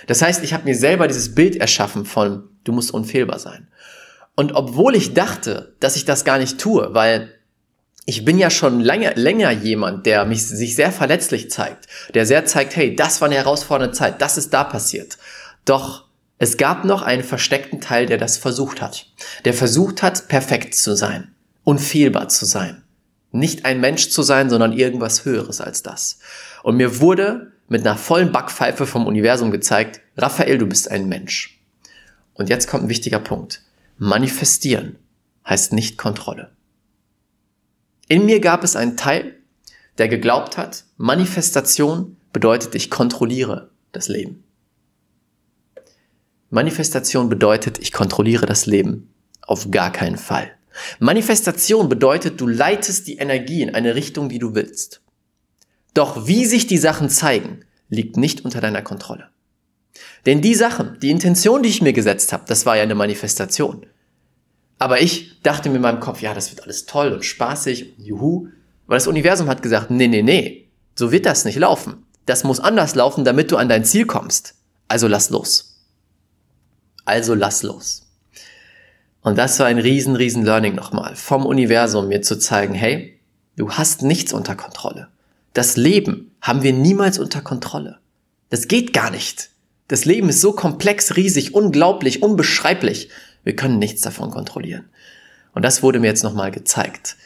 Das 0.06 0.22
heißt, 0.22 0.42
ich 0.42 0.54
habe 0.54 0.64
mir 0.64 0.74
selber 0.74 1.08
dieses 1.08 1.34
Bild 1.34 1.56
erschaffen 1.56 2.06
von, 2.06 2.48
du 2.64 2.72
musst 2.72 2.90
unfehlbar 2.90 3.38
sein. 3.38 3.68
Und 4.36 4.54
obwohl 4.54 4.94
ich 4.94 5.14
dachte, 5.14 5.74
dass 5.80 5.96
ich 5.96 6.04
das 6.04 6.24
gar 6.24 6.38
nicht 6.38 6.58
tue, 6.58 6.94
weil 6.94 7.32
ich 8.04 8.24
bin 8.24 8.38
ja 8.38 8.50
schon 8.50 8.80
länger, 8.80 9.14
länger 9.16 9.50
jemand, 9.50 10.06
der 10.06 10.24
mich, 10.24 10.46
sich 10.46 10.76
sehr 10.76 10.92
verletzlich 10.92 11.50
zeigt, 11.50 11.88
der 12.14 12.24
sehr 12.24 12.44
zeigt, 12.44 12.76
hey, 12.76 12.94
das 12.94 13.20
war 13.20 13.26
eine 13.26 13.36
herausfordernde 13.36 13.96
Zeit, 13.96 14.22
das 14.22 14.36
ist 14.36 14.54
da 14.54 14.62
passiert. 14.62 15.18
Doch 15.64 16.04
es 16.38 16.58
gab 16.58 16.84
noch 16.84 17.02
einen 17.02 17.24
versteckten 17.24 17.80
Teil, 17.80 18.06
der 18.06 18.18
das 18.18 18.36
versucht 18.36 18.82
hat. 18.82 19.06
Der 19.44 19.54
versucht 19.54 20.02
hat, 20.02 20.28
perfekt 20.28 20.74
zu 20.74 20.94
sein, 20.94 21.34
unfehlbar 21.64 22.28
zu 22.28 22.44
sein. 22.44 22.84
Nicht 23.32 23.64
ein 23.64 23.80
Mensch 23.80 24.10
zu 24.10 24.22
sein, 24.22 24.50
sondern 24.50 24.72
irgendwas 24.72 25.24
Höheres 25.24 25.60
als 25.60 25.82
das. 25.82 26.18
Und 26.62 26.76
mir 26.76 27.00
wurde 27.00 27.52
mit 27.68 27.86
einer 27.86 27.96
vollen 27.96 28.32
Backpfeife 28.32 28.86
vom 28.86 29.06
Universum 29.06 29.50
gezeigt, 29.50 30.00
Raphael, 30.16 30.58
du 30.58 30.66
bist 30.66 30.90
ein 30.90 31.08
Mensch. 31.08 31.58
Und 32.34 32.50
jetzt 32.50 32.68
kommt 32.68 32.84
ein 32.84 32.88
wichtiger 32.88 33.18
Punkt. 33.18 33.62
Manifestieren 33.98 34.98
heißt 35.46 35.72
nicht 35.72 35.96
Kontrolle. 35.96 36.50
In 38.08 38.26
mir 38.26 38.40
gab 38.40 38.62
es 38.62 38.76
einen 38.76 38.98
Teil, 38.98 39.36
der 39.96 40.08
geglaubt 40.08 40.58
hat, 40.58 40.84
Manifestation 40.98 42.18
bedeutet, 42.30 42.74
ich 42.74 42.90
kontrolliere 42.90 43.70
das 43.92 44.08
Leben. 44.08 44.44
Manifestation 46.50 47.30
bedeutet, 47.30 47.78
ich 47.78 47.90
kontrolliere 47.90 48.44
das 48.44 48.66
Leben. 48.66 49.14
Auf 49.40 49.70
gar 49.70 49.90
keinen 49.90 50.18
Fall. 50.18 50.50
Manifestation 50.98 51.88
bedeutet, 51.88 52.38
du 52.38 52.46
leitest 52.46 53.06
die 53.06 53.16
Energie 53.16 53.62
in 53.62 53.74
eine 53.74 53.94
Richtung, 53.94 54.28
die 54.28 54.38
du 54.38 54.54
willst. 54.54 55.00
Doch 55.94 56.26
wie 56.26 56.44
sich 56.44 56.66
die 56.66 56.76
Sachen 56.76 57.08
zeigen, 57.08 57.64
liegt 57.88 58.18
nicht 58.18 58.44
unter 58.44 58.60
deiner 58.60 58.82
Kontrolle. 58.82 59.30
Denn 60.24 60.40
die 60.40 60.54
Sachen, 60.54 60.98
die 61.00 61.10
Intention, 61.10 61.62
die 61.62 61.68
ich 61.68 61.82
mir 61.82 61.92
gesetzt 61.92 62.32
habe, 62.32 62.44
das 62.46 62.66
war 62.66 62.76
ja 62.76 62.82
eine 62.82 62.94
Manifestation. 62.94 63.86
Aber 64.78 65.00
ich 65.00 65.40
dachte 65.42 65.68
mir 65.68 65.76
in 65.76 65.82
meinem 65.82 66.00
Kopf, 66.00 66.20
ja, 66.20 66.34
das 66.34 66.50
wird 66.50 66.62
alles 66.62 66.86
toll 66.86 67.12
und 67.12 67.24
spaßig, 67.24 67.94
juhu. 67.98 68.48
Weil 68.86 68.98
das 68.98 69.06
Universum 69.06 69.48
hat 69.48 69.62
gesagt, 69.62 69.90
nee, 69.90 70.08
nee, 70.08 70.22
nee, 70.22 70.68
so 70.94 71.12
wird 71.12 71.26
das 71.26 71.44
nicht 71.44 71.58
laufen. 71.58 72.04
Das 72.26 72.44
muss 72.44 72.60
anders 72.60 72.94
laufen, 72.94 73.24
damit 73.24 73.50
du 73.50 73.56
an 73.56 73.68
dein 73.68 73.84
Ziel 73.84 74.06
kommst. 74.06 74.54
Also 74.88 75.08
lass 75.08 75.30
los. 75.30 75.80
Also 77.04 77.34
lass 77.34 77.62
los. 77.62 78.02
Und 79.22 79.38
das 79.38 79.58
war 79.58 79.66
ein 79.66 79.78
riesen, 79.78 80.14
riesen 80.14 80.44
Learning 80.44 80.74
nochmal 80.74 81.16
vom 81.16 81.46
Universum, 81.46 82.08
mir 82.08 82.22
zu 82.22 82.38
zeigen, 82.38 82.74
hey, 82.74 83.18
du 83.56 83.72
hast 83.72 84.02
nichts 84.02 84.32
unter 84.32 84.54
Kontrolle. 84.54 85.08
Das 85.52 85.76
Leben 85.76 86.32
haben 86.40 86.62
wir 86.62 86.72
niemals 86.72 87.18
unter 87.18 87.40
Kontrolle. 87.40 87.98
Das 88.50 88.68
geht 88.68 88.92
gar 88.92 89.10
nicht. 89.10 89.50
Das 89.88 90.04
Leben 90.04 90.28
ist 90.28 90.40
so 90.40 90.52
komplex, 90.52 91.16
riesig, 91.16 91.54
unglaublich, 91.54 92.22
unbeschreiblich. 92.22 93.08
Wir 93.44 93.54
können 93.54 93.78
nichts 93.78 94.02
davon 94.02 94.30
kontrollieren. 94.30 94.86
Und 95.54 95.64
das 95.64 95.82
wurde 95.82 96.00
mir 96.00 96.08
jetzt 96.08 96.24
nochmal 96.24 96.50
gezeigt. 96.50 97.16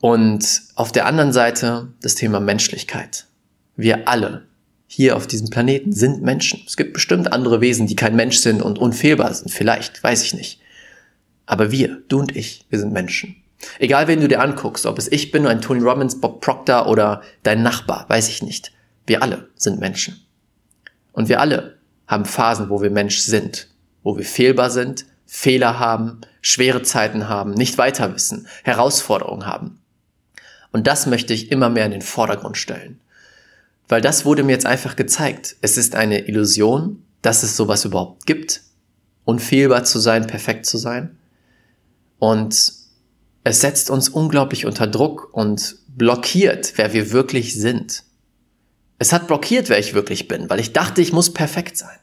Und 0.00 0.62
auf 0.74 0.92
der 0.92 1.06
anderen 1.06 1.32
Seite 1.32 1.88
das 2.02 2.14
Thema 2.14 2.40
Menschlichkeit. 2.40 3.26
Wir 3.76 4.08
alle 4.08 4.46
hier 4.86 5.16
auf 5.16 5.26
diesem 5.26 5.50
Planeten 5.50 5.92
sind 5.92 6.22
Menschen. 6.22 6.62
Es 6.66 6.76
gibt 6.76 6.94
bestimmt 6.94 7.32
andere 7.32 7.60
Wesen, 7.60 7.86
die 7.86 7.96
kein 7.96 8.16
Mensch 8.16 8.38
sind 8.38 8.62
und 8.62 8.78
unfehlbar 8.78 9.32
sind. 9.34 9.50
Vielleicht, 9.50 10.02
weiß 10.02 10.24
ich 10.24 10.34
nicht. 10.34 10.60
Aber 11.46 11.72
wir, 11.72 12.02
du 12.08 12.20
und 12.20 12.36
ich, 12.36 12.66
wir 12.70 12.78
sind 12.78 12.92
Menschen. 12.92 13.36
Egal 13.78 14.08
wen 14.08 14.20
du 14.20 14.28
dir 14.28 14.40
anguckst, 14.40 14.86
ob 14.86 14.98
es 14.98 15.10
ich 15.10 15.30
bin, 15.30 15.46
ein 15.46 15.60
Tony 15.60 15.80
Robbins, 15.80 16.20
Bob 16.20 16.40
Proctor 16.40 16.86
oder 16.86 17.22
dein 17.42 17.62
Nachbar, 17.62 18.06
weiß 18.08 18.28
ich 18.28 18.42
nicht. 18.42 18.72
Wir 19.06 19.22
alle 19.22 19.48
sind 19.56 19.80
Menschen. 19.80 20.20
Und 21.12 21.28
wir 21.28 21.40
alle 21.40 21.77
haben 22.08 22.24
Phasen, 22.24 22.70
wo 22.70 22.82
wir 22.82 22.90
Mensch 22.90 23.18
sind, 23.18 23.68
wo 24.02 24.16
wir 24.16 24.24
fehlbar 24.24 24.70
sind, 24.70 25.06
Fehler 25.26 25.78
haben, 25.78 26.22
schwere 26.40 26.82
Zeiten 26.82 27.28
haben, 27.28 27.52
nicht 27.52 27.78
weiter 27.78 28.12
wissen, 28.14 28.48
Herausforderungen 28.64 29.46
haben. 29.46 29.80
Und 30.72 30.86
das 30.86 31.06
möchte 31.06 31.34
ich 31.34 31.52
immer 31.52 31.68
mehr 31.68 31.84
in 31.84 31.92
den 31.92 32.02
Vordergrund 32.02 32.56
stellen. 32.56 32.98
Weil 33.88 34.00
das 34.00 34.24
wurde 34.24 34.42
mir 34.42 34.52
jetzt 34.52 34.66
einfach 34.66 34.96
gezeigt. 34.96 35.56
Es 35.60 35.76
ist 35.76 35.94
eine 35.94 36.26
Illusion, 36.26 37.04
dass 37.22 37.42
es 37.42 37.56
sowas 37.56 37.84
überhaupt 37.84 38.26
gibt. 38.26 38.62
Unfehlbar 39.24 39.84
zu 39.84 39.98
sein, 39.98 40.26
perfekt 40.26 40.66
zu 40.66 40.78
sein. 40.78 41.18
Und 42.18 42.72
Es 43.44 43.62
setzt 43.62 43.88
uns 43.88 44.10
unglaublich 44.10 44.66
unter 44.66 44.86
Druck 44.86 45.30
und 45.32 45.76
blockiert, 45.88 46.74
wer 46.76 46.92
wir 46.92 47.12
wirklich 47.12 47.58
sind. 47.58 48.04
Es 48.98 49.12
hat 49.12 49.28
blockiert, 49.28 49.68
wer 49.68 49.78
ich 49.78 49.94
wirklich 49.94 50.26
bin, 50.26 50.50
weil 50.50 50.58
ich 50.58 50.72
dachte, 50.72 51.00
ich 51.00 51.12
muss 51.12 51.32
perfekt 51.32 51.76
sein. 51.76 51.96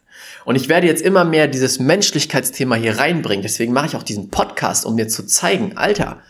Und 0.46 0.56
ich 0.56 0.70
werde 0.70 0.88
jetzt 0.88 1.02
immer 1.02 1.26
mehr 1.26 1.48
dieses 1.48 1.80
Menschlichkeitsthema 1.80 2.76
hier 2.76 2.98
reinbringen. 2.98 3.44
Deswegen 3.44 3.74
mache 3.74 3.88
ich 3.88 3.96
auch 3.96 4.04
diesen 4.04 4.30
Podcast, 4.30 4.86
um 4.86 4.96
mir 4.96 5.08
zu 5.08 5.26
zeigen, 5.26 5.76
Alter, 5.76 6.22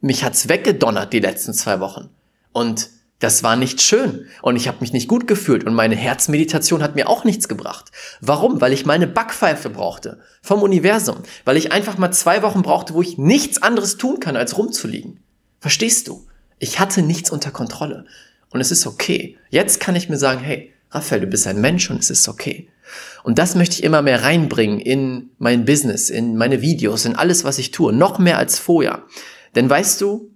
mich 0.00 0.24
hat's 0.24 0.48
weggedonnert 0.48 1.12
die 1.12 1.20
letzten 1.20 1.52
zwei 1.52 1.80
Wochen. 1.80 2.08
Und 2.52 2.88
das 3.18 3.42
war 3.42 3.56
nicht 3.56 3.80
schön 3.80 4.26
und 4.42 4.56
ich 4.56 4.68
habe 4.68 4.78
mich 4.80 4.92
nicht 4.92 5.08
gut 5.08 5.26
gefühlt 5.26 5.64
und 5.64 5.72
meine 5.72 5.94
Herzmeditation 5.94 6.82
hat 6.82 6.94
mir 6.94 7.08
auch 7.08 7.24
nichts 7.24 7.48
gebracht. 7.48 7.90
Warum? 8.20 8.60
Weil 8.60 8.72
ich 8.72 8.84
meine 8.84 9.06
Backpfeife 9.06 9.70
brauchte 9.70 10.20
vom 10.42 10.62
Universum, 10.62 11.18
weil 11.44 11.56
ich 11.56 11.72
einfach 11.72 11.96
mal 11.96 12.10
zwei 12.12 12.42
Wochen 12.42 12.62
brauchte, 12.62 12.92
wo 12.92 13.00
ich 13.00 13.16
nichts 13.16 13.62
anderes 13.62 13.96
tun 13.96 14.20
kann, 14.20 14.36
als 14.36 14.58
rumzuliegen. 14.58 15.20
Verstehst 15.60 16.08
du? 16.08 16.26
Ich 16.58 16.80
hatte 16.80 17.02
nichts 17.02 17.30
unter 17.30 17.50
Kontrolle 17.50 18.04
und 18.54 18.60
es 18.60 18.70
ist 18.70 18.86
okay. 18.86 19.36
Jetzt 19.50 19.80
kann 19.80 19.96
ich 19.96 20.08
mir 20.08 20.16
sagen, 20.16 20.40
hey, 20.40 20.72
Raphael, 20.92 21.22
du 21.22 21.26
bist 21.26 21.44
ein 21.48 21.60
Mensch 21.60 21.90
und 21.90 21.98
es 21.98 22.08
ist 22.08 22.28
okay. 22.28 22.68
Und 23.24 23.40
das 23.40 23.56
möchte 23.56 23.74
ich 23.74 23.82
immer 23.82 24.00
mehr 24.00 24.22
reinbringen 24.22 24.78
in 24.78 25.30
mein 25.38 25.64
Business, 25.64 26.08
in 26.08 26.36
meine 26.36 26.62
Videos, 26.62 27.04
in 27.04 27.16
alles, 27.16 27.42
was 27.42 27.58
ich 27.58 27.72
tue, 27.72 27.92
noch 27.92 28.20
mehr 28.20 28.38
als 28.38 28.60
vorher. 28.60 29.02
Denn 29.56 29.68
weißt 29.68 30.00
du, 30.00 30.30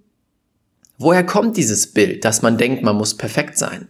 woher 0.97 1.25
kommt 1.25 1.55
dieses 1.55 1.87
Bild, 1.87 2.25
dass 2.25 2.41
man 2.41 2.57
denkt, 2.57 2.83
man 2.83 2.97
muss 2.97 3.15
perfekt 3.15 3.57
sein? 3.57 3.87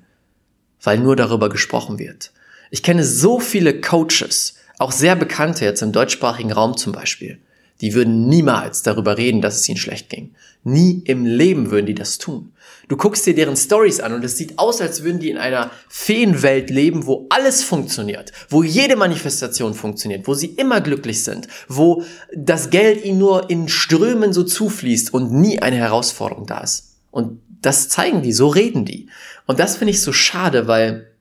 Weil 0.83 0.99
nur 0.99 1.15
darüber 1.15 1.49
gesprochen 1.49 1.97
wird. 1.97 2.31
Ich 2.69 2.83
kenne 2.83 3.03
so 3.03 3.39
viele 3.39 3.81
Coaches, 3.81 4.57
auch 4.77 4.91
sehr 4.91 5.15
bekannte 5.15 5.65
jetzt 5.65 5.81
im 5.81 5.91
deutschsprachigen 5.91 6.51
Raum 6.51 6.77
zum 6.77 6.93
Beispiel, 6.93 7.39
die 7.81 7.95
würden 7.95 8.27
niemals 8.27 8.83
darüber 8.83 9.17
reden, 9.17 9.41
dass 9.41 9.55
es 9.55 9.67
ihnen 9.67 9.77
schlecht 9.77 10.09
ging. 10.09 10.35
Nie 10.63 11.01
im 11.05 11.25
Leben 11.25 11.71
würden 11.71 11.87
die 11.87 11.95
das 11.95 12.19
tun. 12.19 12.51
Du 12.89 12.97
guckst 12.97 13.25
dir 13.27 13.35
deren 13.35 13.55
Stories 13.55 13.99
an 13.99 14.13
und 14.13 14.25
es 14.25 14.35
sieht 14.35 14.57
aus, 14.57 14.81
als 14.81 15.03
würden 15.03 15.19
die 15.19 15.29
in 15.29 15.37
einer 15.37 15.69
Feenwelt 15.87 16.71
leben, 16.71 17.05
wo 17.05 17.27
alles 17.29 17.63
funktioniert, 17.63 18.33
wo 18.49 18.63
jede 18.63 18.95
Manifestation 18.95 19.75
funktioniert, 19.75 20.27
wo 20.27 20.33
sie 20.33 20.47
immer 20.47 20.81
glücklich 20.81 21.23
sind, 21.23 21.47
wo 21.67 22.03
das 22.35 22.71
Geld 22.71 23.05
ihnen 23.05 23.19
nur 23.19 23.47
in 23.51 23.69
Strömen 23.69 24.33
so 24.33 24.43
zufließt 24.43 25.13
und 25.13 25.31
nie 25.31 25.59
eine 25.59 25.75
Herausforderung 25.75 26.47
da 26.47 26.61
ist. 26.61 26.95
Und 27.11 27.39
das 27.61 27.89
zeigen 27.89 28.23
die, 28.23 28.33
so 28.33 28.47
reden 28.47 28.85
die. 28.85 29.07
Und 29.45 29.59
das 29.59 29.77
finde 29.77 29.91
ich 29.91 30.01
so 30.01 30.11
schade, 30.11 30.67
weil 30.67 31.11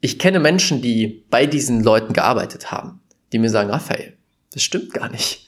ich 0.00 0.18
kenne 0.18 0.40
Menschen, 0.40 0.82
die 0.82 1.24
bei 1.30 1.46
diesen 1.46 1.84
Leuten 1.84 2.12
gearbeitet 2.12 2.72
haben, 2.72 3.00
die 3.32 3.38
mir 3.38 3.50
sagen, 3.50 3.70
Raphael, 3.70 4.16
das 4.52 4.64
stimmt 4.64 4.92
gar 4.92 5.08
nicht. 5.08 5.47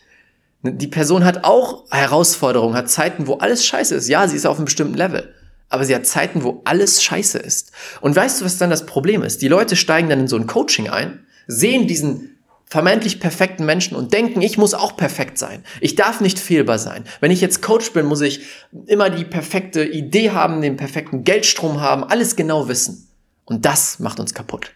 Die 0.62 0.88
Person 0.88 1.24
hat 1.24 1.44
auch 1.44 1.90
Herausforderungen, 1.90 2.74
hat 2.74 2.90
Zeiten, 2.90 3.26
wo 3.26 3.34
alles 3.34 3.64
scheiße 3.64 3.94
ist. 3.94 4.08
Ja, 4.08 4.28
sie 4.28 4.36
ist 4.36 4.46
auf 4.46 4.56
einem 4.56 4.66
bestimmten 4.66 4.94
Level. 4.94 5.34
Aber 5.70 5.84
sie 5.84 5.94
hat 5.94 6.06
Zeiten, 6.06 6.42
wo 6.42 6.60
alles 6.64 7.02
scheiße 7.02 7.38
ist. 7.38 7.72
Und 8.00 8.14
weißt 8.14 8.40
du, 8.40 8.44
was 8.44 8.58
dann 8.58 8.70
das 8.70 8.86
Problem 8.86 9.22
ist? 9.22 9.40
Die 9.40 9.48
Leute 9.48 9.76
steigen 9.76 10.08
dann 10.10 10.20
in 10.20 10.28
so 10.28 10.36
ein 10.36 10.46
Coaching 10.46 10.90
ein, 10.90 11.24
sehen 11.46 11.86
diesen 11.86 12.36
vermeintlich 12.66 13.20
perfekten 13.20 13.64
Menschen 13.64 13.96
und 13.96 14.12
denken, 14.12 14.42
ich 14.42 14.58
muss 14.58 14.74
auch 14.74 14.96
perfekt 14.96 15.38
sein. 15.38 15.64
Ich 15.80 15.96
darf 15.96 16.20
nicht 16.20 16.38
fehlbar 16.38 16.78
sein. 16.78 17.04
Wenn 17.20 17.32
ich 17.32 17.40
jetzt 17.40 17.62
Coach 17.62 17.92
bin, 17.92 18.06
muss 18.06 18.20
ich 18.20 18.42
immer 18.86 19.10
die 19.10 19.24
perfekte 19.24 19.84
Idee 19.84 20.30
haben, 20.30 20.60
den 20.60 20.76
perfekten 20.76 21.24
Geldstrom 21.24 21.80
haben, 21.80 22.04
alles 22.04 22.36
genau 22.36 22.68
wissen. 22.68 23.08
Und 23.44 23.64
das 23.64 23.98
macht 23.98 24.20
uns 24.20 24.34
kaputt. 24.34 24.72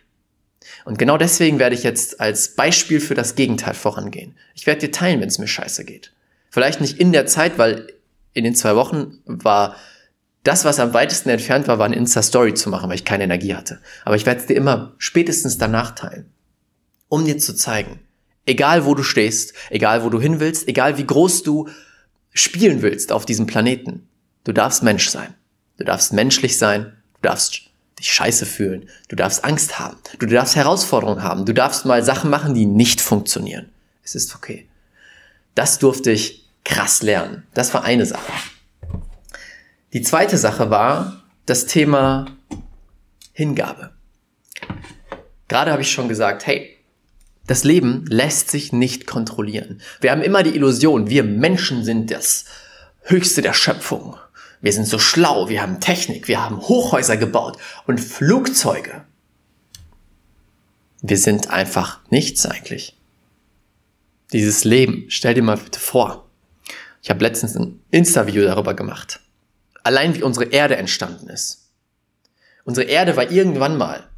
Und 0.85 0.99
genau 0.99 1.17
deswegen 1.17 1.59
werde 1.59 1.75
ich 1.75 1.83
jetzt 1.83 2.21
als 2.21 2.55
Beispiel 2.55 3.01
für 3.01 3.15
das 3.15 3.35
Gegenteil 3.35 3.75
vorangehen. 3.75 4.37
Ich 4.55 4.67
werde 4.67 4.83
dir 4.83 4.93
teilen, 4.93 5.21
wenn 5.21 5.29
es 5.29 5.39
mir 5.39 5.49
scheiße 5.49 5.85
geht. 5.85 6.13
Vielleicht 6.51 6.81
nicht 6.81 6.99
in 7.01 7.13
der 7.13 7.27
Zeit, 7.27 7.59
weil 7.59 7.93
in 8.35 8.45
den 8.45 8.55
zwei 8.55 8.77
Wochen 8.77 9.19
war 9.25 9.77
das, 10.43 10.65
was 10.65 10.79
am 10.79 10.93
weitesten 10.93 11.31
entfernt 11.31 11.69
war, 11.69 11.79
war 11.79 11.87
eine 11.87 11.97
Insta-Story 11.97 12.53
zu 12.53 12.69
machen, 12.69 12.89
weil 12.91 12.97
ich 12.97 13.07
keine 13.07 13.25
Energie 13.25 13.55
hatte. 13.55 13.81
Aber 14.05 14.17
ich 14.17 14.27
werde 14.27 14.41
es 14.41 14.47
dir 14.47 14.57
immer 14.57 14.93
spätestens 14.99 15.57
danach 15.57 15.95
teilen, 15.95 16.31
um 17.09 17.25
dir 17.25 17.39
zu 17.39 17.55
zeigen, 17.55 18.01
egal 18.45 18.85
wo 18.85 18.95
du 18.95 19.03
stehst, 19.03 19.55
egal 19.71 20.05
wo 20.05 20.11
du 20.11 20.21
hin 20.21 20.41
willst, 20.41 20.69
egal 20.69 20.99
wie 20.99 21.07
groß 21.07 21.45
du 21.45 21.69
spielen 22.35 22.83
willst 22.83 23.11
auf 23.11 23.25
diesem 23.25 23.47
Planeten, 23.47 24.07
du 24.45 24.53
darfst 24.53 24.83
Mensch 24.83 25.09
sein. 25.09 25.35
Du 25.79 25.85
darfst 25.85 26.13
menschlich 26.13 26.59
sein, 26.59 26.93
du 27.15 27.29
darfst 27.29 27.63
dich 28.05 28.13
scheiße 28.13 28.47
fühlen. 28.47 28.89
Du 29.09 29.17
darfst 29.17 29.45
Angst 29.45 29.79
haben. 29.79 29.97
Du 30.19 30.27
darfst 30.27 30.57
Herausforderungen 30.57 31.23
haben. 31.23 31.47
Du 31.47 31.55
darfst 31.55 31.87
mal 31.87 32.03
Sachen 32.05 32.31
machen, 32.31 32.55
die 32.55 32.67
nicht 32.67 33.01
funktionieren. 33.01 33.71
Es 34.03 34.15
ist 34.15 34.35
okay. 34.35 34.69
Das 35.55 35.79
durfte 35.79 36.11
ich 36.11 36.47
krass 36.65 37.03
lernen. 37.03 37.47
Das 37.55 37.73
war 37.73 37.85
eine 37.85 38.07
Sache. 38.07 38.33
Die 39.93 40.03
zweite 40.03 40.37
Sache 40.37 40.71
war 40.71 41.23
das 41.47 41.67
Thema 41.67 42.27
Hingabe. 43.33 43.93
Gerade 45.49 45.73
habe 45.73 45.83
ich 45.83 45.91
schon 45.91 46.09
gesagt, 46.09 46.47
hey, 46.47 46.77
das 47.47 47.65
Leben 47.65 48.05
lässt 48.09 48.51
sich 48.51 48.73
nicht 48.73 49.07
kontrollieren. 49.07 49.81
Wir 50.01 50.11
haben 50.11 50.23
immer 50.23 50.43
die 50.43 50.55
Illusion, 50.55 51.11
wir 51.11 51.25
Menschen 51.25 51.85
sind 51.85 52.11
das 52.11 52.47
Höchste 53.03 53.43
der 53.43 53.53
Schöpfung. 53.53 54.17
Wir 54.65 54.73
sind 54.73 54.89
so 54.89 54.99
schlau, 54.99 55.51
wir 55.51 55.61
haben 55.61 55.79
Technik, 55.79 56.27
wir 56.27 56.43
haben 56.43 56.59
Hochhäuser 56.59 57.19
gebaut 57.19 57.59
und 57.87 58.01
Flugzeuge. 58.01 59.05
Wir 61.03 61.19
sind 61.19 61.51
einfach 61.51 62.01
nichts 62.09 62.47
eigentlich. 62.47 62.97
Dieses 64.33 64.65
Leben, 64.65 65.05
stell 65.09 65.35
dir 65.35 65.43
mal 65.43 65.59
bitte 65.59 65.79
vor. 65.79 66.31
Ich 67.03 67.11
habe 67.11 67.23
letztens 67.23 67.55
ein 67.55 67.83
Insta-Video 67.91 68.43
darüber 68.47 68.73
gemacht. 68.73 69.21
Allein 69.83 70.15
wie 70.15 70.23
unsere 70.23 70.47
Erde 70.47 70.77
entstanden 70.77 71.29
ist. 71.29 71.69
Unsere 72.65 72.87
Erde 72.87 73.19
war 73.19 73.31
irgendwann 73.31 73.77
mal 73.77 74.09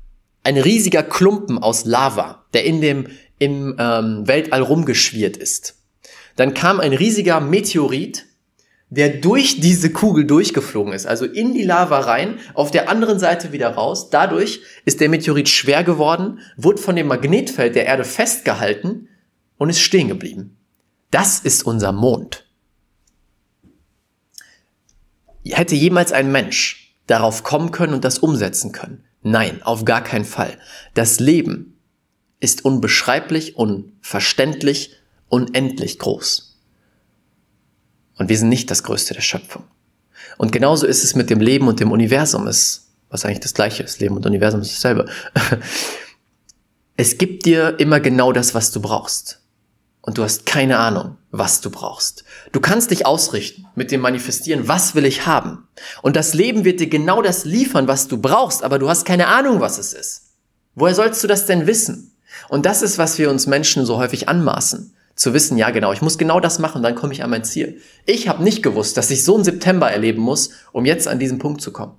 ein 0.44 0.58
riesiger 0.58 1.02
Klumpen 1.02 1.58
aus 1.58 1.86
Lava, 1.86 2.44
der 2.54 2.62
in 2.62 2.80
dem 2.80 3.08
im 3.40 3.74
ähm, 3.80 4.28
Weltall 4.28 4.62
rumgeschwirrt 4.62 5.36
ist. 5.36 5.74
Dann 6.36 6.54
kam 6.54 6.78
ein 6.78 6.92
riesiger 6.92 7.40
Meteorit 7.40 8.26
der 8.88 9.08
durch 9.08 9.60
diese 9.60 9.90
Kugel 9.90 10.24
durchgeflogen 10.26 10.92
ist, 10.92 11.06
also 11.06 11.24
in 11.24 11.54
die 11.54 11.64
Lava 11.64 12.00
rein, 12.00 12.38
auf 12.54 12.70
der 12.70 12.88
anderen 12.88 13.18
Seite 13.18 13.52
wieder 13.52 13.70
raus. 13.70 14.10
Dadurch 14.10 14.60
ist 14.84 15.00
der 15.00 15.08
Meteorit 15.08 15.48
schwer 15.48 15.82
geworden, 15.82 16.38
wurde 16.56 16.80
von 16.80 16.94
dem 16.94 17.08
Magnetfeld 17.08 17.74
der 17.74 17.86
Erde 17.86 18.04
festgehalten 18.04 19.08
und 19.58 19.70
ist 19.70 19.80
stehen 19.80 20.08
geblieben. 20.08 20.56
Das 21.10 21.40
ist 21.40 21.64
unser 21.64 21.92
Mond. 21.92 22.44
Hätte 25.44 25.74
jemals 25.74 26.12
ein 26.12 26.30
Mensch 26.30 26.94
darauf 27.06 27.42
kommen 27.42 27.70
können 27.70 27.94
und 27.94 28.04
das 28.04 28.18
umsetzen 28.18 28.72
können? 28.72 29.04
Nein, 29.22 29.62
auf 29.62 29.84
gar 29.84 30.02
keinen 30.02 30.24
Fall. 30.24 30.58
Das 30.94 31.18
Leben 31.18 31.78
ist 32.38 32.64
unbeschreiblich, 32.64 33.56
unverständlich, 33.56 34.92
unendlich 35.28 35.98
groß. 35.98 36.45
Und 38.16 38.28
wir 38.28 38.38
sind 38.38 38.48
nicht 38.48 38.70
das 38.70 38.82
Größte 38.82 39.14
der 39.14 39.20
Schöpfung. 39.20 39.64
Und 40.38 40.52
genauso 40.52 40.86
ist 40.86 41.04
es 41.04 41.14
mit 41.14 41.30
dem 41.30 41.40
Leben 41.40 41.68
und 41.68 41.80
dem 41.80 41.92
Universum, 41.92 42.46
ist, 42.46 42.88
was 43.10 43.24
eigentlich 43.24 43.40
das 43.40 43.54
Gleiche 43.54 43.82
ist. 43.82 44.00
Leben 44.00 44.16
und 44.16 44.26
Universum 44.26 44.60
ist 44.60 44.74
dasselbe. 44.74 45.06
Es 46.98 47.18
gibt 47.18 47.44
dir 47.44 47.78
immer 47.78 48.00
genau 48.00 48.32
das, 48.32 48.54
was 48.54 48.70
du 48.70 48.80
brauchst. 48.80 49.42
Und 50.00 50.16
du 50.16 50.22
hast 50.22 50.46
keine 50.46 50.78
Ahnung, 50.78 51.18
was 51.30 51.60
du 51.60 51.68
brauchst. 51.68 52.24
Du 52.52 52.60
kannst 52.60 52.90
dich 52.90 53.04
ausrichten 53.04 53.66
mit 53.74 53.90
dem 53.90 54.00
Manifestieren, 54.00 54.66
was 54.66 54.94
will 54.94 55.04
ich 55.04 55.26
haben? 55.26 55.68
Und 56.00 56.16
das 56.16 56.32
Leben 56.32 56.64
wird 56.64 56.80
dir 56.80 56.88
genau 56.88 57.20
das 57.20 57.44
liefern, 57.44 57.86
was 57.86 58.08
du 58.08 58.16
brauchst, 58.16 58.62
aber 58.62 58.78
du 58.78 58.88
hast 58.88 59.04
keine 59.04 59.26
Ahnung, 59.26 59.60
was 59.60 59.76
es 59.76 59.92
ist. 59.92 60.22
Woher 60.74 60.94
sollst 60.94 61.22
du 61.22 61.28
das 61.28 61.44
denn 61.44 61.66
wissen? 61.66 62.14
Und 62.48 62.64
das 62.64 62.80
ist, 62.80 62.96
was 62.96 63.18
wir 63.18 63.28
uns 63.28 63.46
Menschen 63.46 63.84
so 63.84 63.98
häufig 63.98 64.26
anmaßen 64.26 64.95
zu 65.16 65.32
wissen, 65.32 65.56
ja 65.56 65.70
genau, 65.70 65.92
ich 65.92 66.02
muss 66.02 66.18
genau 66.18 66.40
das 66.40 66.58
machen, 66.58 66.82
dann 66.82 66.94
komme 66.94 67.14
ich 67.14 67.24
an 67.24 67.30
mein 67.30 67.42
Ziel. 67.42 67.80
Ich 68.04 68.28
habe 68.28 68.44
nicht 68.44 68.62
gewusst, 68.62 68.96
dass 68.96 69.10
ich 69.10 69.24
so 69.24 69.34
einen 69.34 69.44
September 69.44 69.90
erleben 69.90 70.20
muss, 70.20 70.50
um 70.72 70.84
jetzt 70.84 71.08
an 71.08 71.18
diesen 71.18 71.38
Punkt 71.38 71.62
zu 71.62 71.72
kommen. 71.72 71.94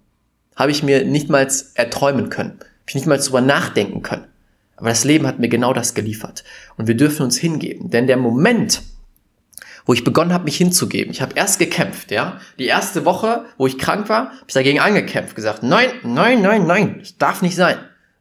Habe 0.56 0.72
ich 0.72 0.84
mir 0.84 1.04
nicht 1.04 1.30
mal 1.30 1.48
erträumen 1.74 2.30
können, 2.30 2.52
habe 2.52 2.88
ich 2.88 2.96
nicht 2.96 3.08
mal 3.08 3.18
drüber 3.18 3.42
nachdenken 3.42 4.04
können. 4.04 4.26
Aber 4.78 4.90
das 4.90 5.04
Leben 5.04 5.26
hat 5.26 5.40
mir 5.40 5.50
genau 5.50 5.74
das 5.74 5.96
geliefert. 5.96 6.44
Und 6.78 6.88
wir 6.88 6.96
dürfen 6.96 7.24
uns 7.24 7.36
hingeben. 7.38 7.90
Denn 7.90 8.06
der 8.06 8.18
Moment, 8.18 8.84
wo 9.88 9.94
ich 9.94 10.04
begonnen 10.04 10.32
habe, 10.32 10.44
mich 10.44 10.58
hinzugeben, 10.58 11.12
ich 11.12 11.22
habe 11.22 11.34
erst 11.36 11.58
gekämpft, 11.58 12.12
ja. 12.12 12.40
Die 12.60 12.68
erste 12.68 13.04
Woche, 13.04 13.46
wo 13.58 13.66
ich 13.66 13.80
krank 13.80 14.08
war, 14.10 14.28
habe 14.28 14.46
ich 14.48 14.54
dagegen 14.54 14.80
angekämpft, 14.80 15.36
gesagt, 15.36 15.64
nein, 15.64 15.90
nein, 16.04 16.44
nein, 16.44 16.68
nein, 16.68 16.98
das 17.00 17.18
darf 17.18 17.42
nicht 17.42 17.56
sein. 17.56 17.78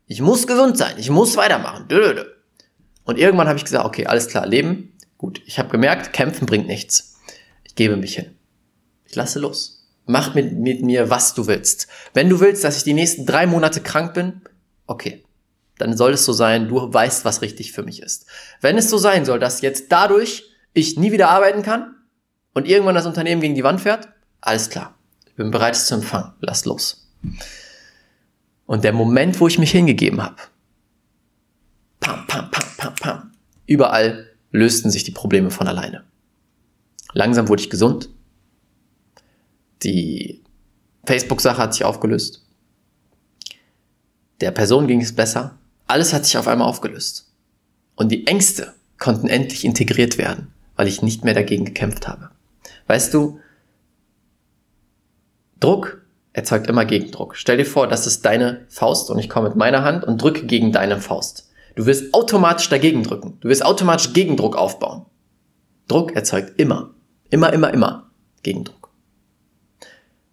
Ich 0.07 0.23
muss 0.23 0.47
gesund 0.47 0.79
sein, 0.79 0.95
ich 0.97 1.11
muss 1.11 1.37
weitermachen. 1.37 1.89
Dö, 1.89 2.01
dö, 2.01 2.15
dö. 2.15 2.25
Und 3.07 3.19
irgendwann 3.19 3.49
habe 3.49 3.57
ich 3.57 3.65
gesagt, 3.65 3.87
okay, 3.87 4.07
alles 4.07 4.29
klar, 4.29 4.47
Leben, 4.47 4.93
gut. 5.17 5.41
Ich 5.47 5.59
habe 5.59 5.71
gemerkt, 5.71 6.13
kämpfen 6.13 6.47
bringt 6.47 6.67
nichts. 6.67 7.17
Ich 7.65 7.75
gebe 7.75 7.97
mich 7.97 8.17
hin. 8.17 8.37
Ich 9.07 9.15
lasse 9.15 9.39
los. 9.39 9.89
Mach 10.05 10.35
mit, 10.35 10.53
mit 10.53 10.83
mir, 10.83 11.09
was 11.09 11.35
du 11.35 11.47
willst. 11.47 11.89
Wenn 12.13 12.29
du 12.29 12.41
willst, 12.41 12.63
dass 12.63 12.77
ich 12.77 12.85
die 12.85 12.95
nächsten 12.95 13.25
drei 13.25 13.47
Monate 13.47 13.81
krank 13.81 14.13
bin, 14.13 14.43
okay. 14.87 15.25
Dann 15.79 15.97
soll 15.97 16.13
es 16.13 16.25
so 16.25 16.33
sein, 16.33 16.69
du 16.69 16.93
weißt, 16.93 17.25
was 17.25 17.43
richtig 17.43 17.73
für 17.73 17.83
mich 17.83 18.03
ist. 18.03 18.27
Wenn 18.61 18.79
es 18.79 18.91
so 18.91 18.99
sein 18.99 19.25
soll, 19.25 19.39
dass 19.39 19.61
jetzt 19.63 19.87
dadurch 19.91 20.45
ich 20.73 20.99
nie 20.99 21.13
wieder 21.13 21.29
arbeiten 21.29 21.63
kann, 21.63 21.97
und 22.57 22.67
irgendwann 22.67 22.95
das 22.95 23.05
Unternehmen 23.05 23.43
gegen 23.43 23.55
die 23.55 23.65
Wand 23.65 23.83
fährt, 23.83 24.09
alles 24.41 24.71
klar. 24.71 24.95
Ich 25.27 25.35
bin 25.35 25.51
bereit, 25.51 25.75
es 25.75 25.89
zu 25.89 25.95
empfangen. 25.95 26.33
Lass 26.41 26.65
los. 26.65 27.07
Und 28.65 28.83
der 28.83 28.95
Moment, 28.95 29.39
wo 29.39 29.47
ich 29.47 29.59
mich 29.59 29.73
hingegeben 29.73 30.23
habe, 30.23 30.37
pam, 32.01 32.27
pam, 32.27 32.51
pam, 32.51 32.65
überall 33.67 34.27
lösten 34.53 34.91
sich 34.91 35.05
die 35.05 35.11
Probleme 35.11 35.51
von 35.51 35.69
alleine. 35.69 36.05
Langsam 37.13 37.49
wurde 37.49 37.63
ich 37.63 37.71
gesund. 37.71 38.09
Die 39.83 40.43
Facebook-Sache 41.05 41.59
hat 41.59 41.75
sich 41.75 41.85
aufgelöst. 41.85 42.45
Der 44.41 44.51
Person 44.51 44.87
ging 44.87 45.01
es 45.01 45.15
besser. 45.15 45.59
Alles 45.87 46.13
hat 46.13 46.25
sich 46.25 46.37
auf 46.37 46.49
einmal 46.49 46.69
aufgelöst. 46.69 47.31
Und 47.95 48.11
die 48.11 48.27
Ängste 48.27 48.75
konnten 48.99 49.29
endlich 49.29 49.65
integriert 49.65 50.19
werden, 50.19 50.53
weil 50.75 50.89
ich 50.89 51.03
nicht 51.03 51.25
mehr 51.25 51.35
dagegen 51.35 51.65
gekämpft 51.65 52.09
habe. 52.09 52.31
Weißt 52.87 53.15
du, 53.15 53.41
Druck 55.61 56.03
erzeugt 56.33 56.67
immer 56.67 56.85
Gegendruck. 56.85 57.37
Stell 57.37 57.57
dir 57.57 57.65
vor, 57.65 57.87
das 57.87 58.07
ist 58.07 58.25
deine 58.27 58.67
Faust 58.69 59.11
und 59.11 59.19
ich 59.19 59.31
komme 59.31 59.49
mit 59.49 59.57
meiner 59.57 59.85
Hand 59.85 60.05
und 60.05 60.21
drücke 60.21 60.45
gegen 60.47 60.71
deine 60.71 61.01
Faust. 61.01 61.46
Du 61.77 61.87
wirst 61.87 62.13
automatisch 62.15 62.69
dagegen 62.69 63.05
drücken. 63.05 63.39
Du 63.41 63.49
wirst 63.49 63.65
automatisch 63.65 64.13
Gegendruck 64.13 64.57
aufbauen. 64.57 65.07
Druck 65.87 66.17
erzeugt 66.17 66.59
immer, 66.59 66.95
immer, 67.31 67.53
immer, 67.53 67.73
immer 67.73 68.11
Gegendruck. 68.43 68.91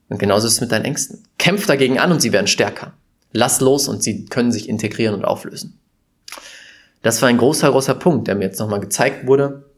Und 0.09 0.19
genauso 0.19 0.47
ist 0.47 0.53
es 0.53 0.61
mit 0.61 0.71
deinen 0.71 0.85
Ängsten. 0.85 1.23
Kämpf 1.37 1.67
dagegen 1.67 1.99
an 1.99 2.11
und 2.11 2.21
sie 2.21 2.31
werden 2.31 2.47
stärker. 2.47 2.93
Lass 3.33 3.59
los 3.59 3.87
und 3.87 4.01
sie 4.01 4.25
können 4.25 4.51
sich 4.51 4.69
integrieren 4.69 5.15
und 5.15 5.25
auflösen. 5.25 5.79
Das 7.01 7.21
war 7.21 7.29
ein 7.29 7.37
großer, 7.37 7.69
großer 7.71 7.95
Punkt, 7.95 8.27
der 8.27 8.35
mir 8.35 8.45
jetzt 8.45 8.59
nochmal 8.59 8.79
gezeigt 8.79 9.27
wurde. 9.27 9.69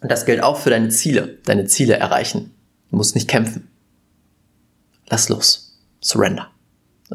Und 0.00 0.10
das 0.10 0.26
gilt 0.26 0.42
auch 0.42 0.58
für 0.58 0.70
deine 0.70 0.88
Ziele, 0.88 1.38
deine 1.44 1.66
Ziele 1.66 1.94
erreichen. 1.94 2.50
Du 2.90 2.96
musst 2.96 3.14
nicht 3.14 3.28
kämpfen. 3.28 3.68
Lass 5.08 5.28
los. 5.28 5.78
Surrender. 6.00 6.50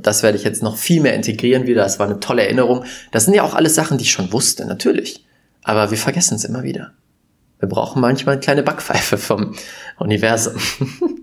Das 0.01 0.23
werde 0.23 0.37
ich 0.37 0.43
jetzt 0.43 0.63
noch 0.63 0.77
viel 0.77 1.01
mehr 1.01 1.13
integrieren 1.13 1.67
wieder. 1.67 1.83
Das 1.83 1.99
war 1.99 2.07
eine 2.07 2.19
tolle 2.19 2.43
Erinnerung. 2.43 2.85
Das 3.11 3.25
sind 3.25 3.33
ja 3.33 3.43
auch 3.43 3.53
alles 3.53 3.75
Sachen, 3.75 3.97
die 3.97 4.03
ich 4.03 4.11
schon 4.11 4.31
wusste, 4.31 4.65
natürlich. 4.65 5.25
Aber 5.63 5.91
wir 5.91 5.97
vergessen 5.97 6.35
es 6.35 6.45
immer 6.45 6.63
wieder. 6.63 6.93
Wir 7.59 7.69
brauchen 7.69 8.01
manchmal 8.01 8.33
eine 8.33 8.41
kleine 8.41 8.63
Backpfeife 8.63 9.17
vom 9.17 9.55
Universum. 9.97 10.55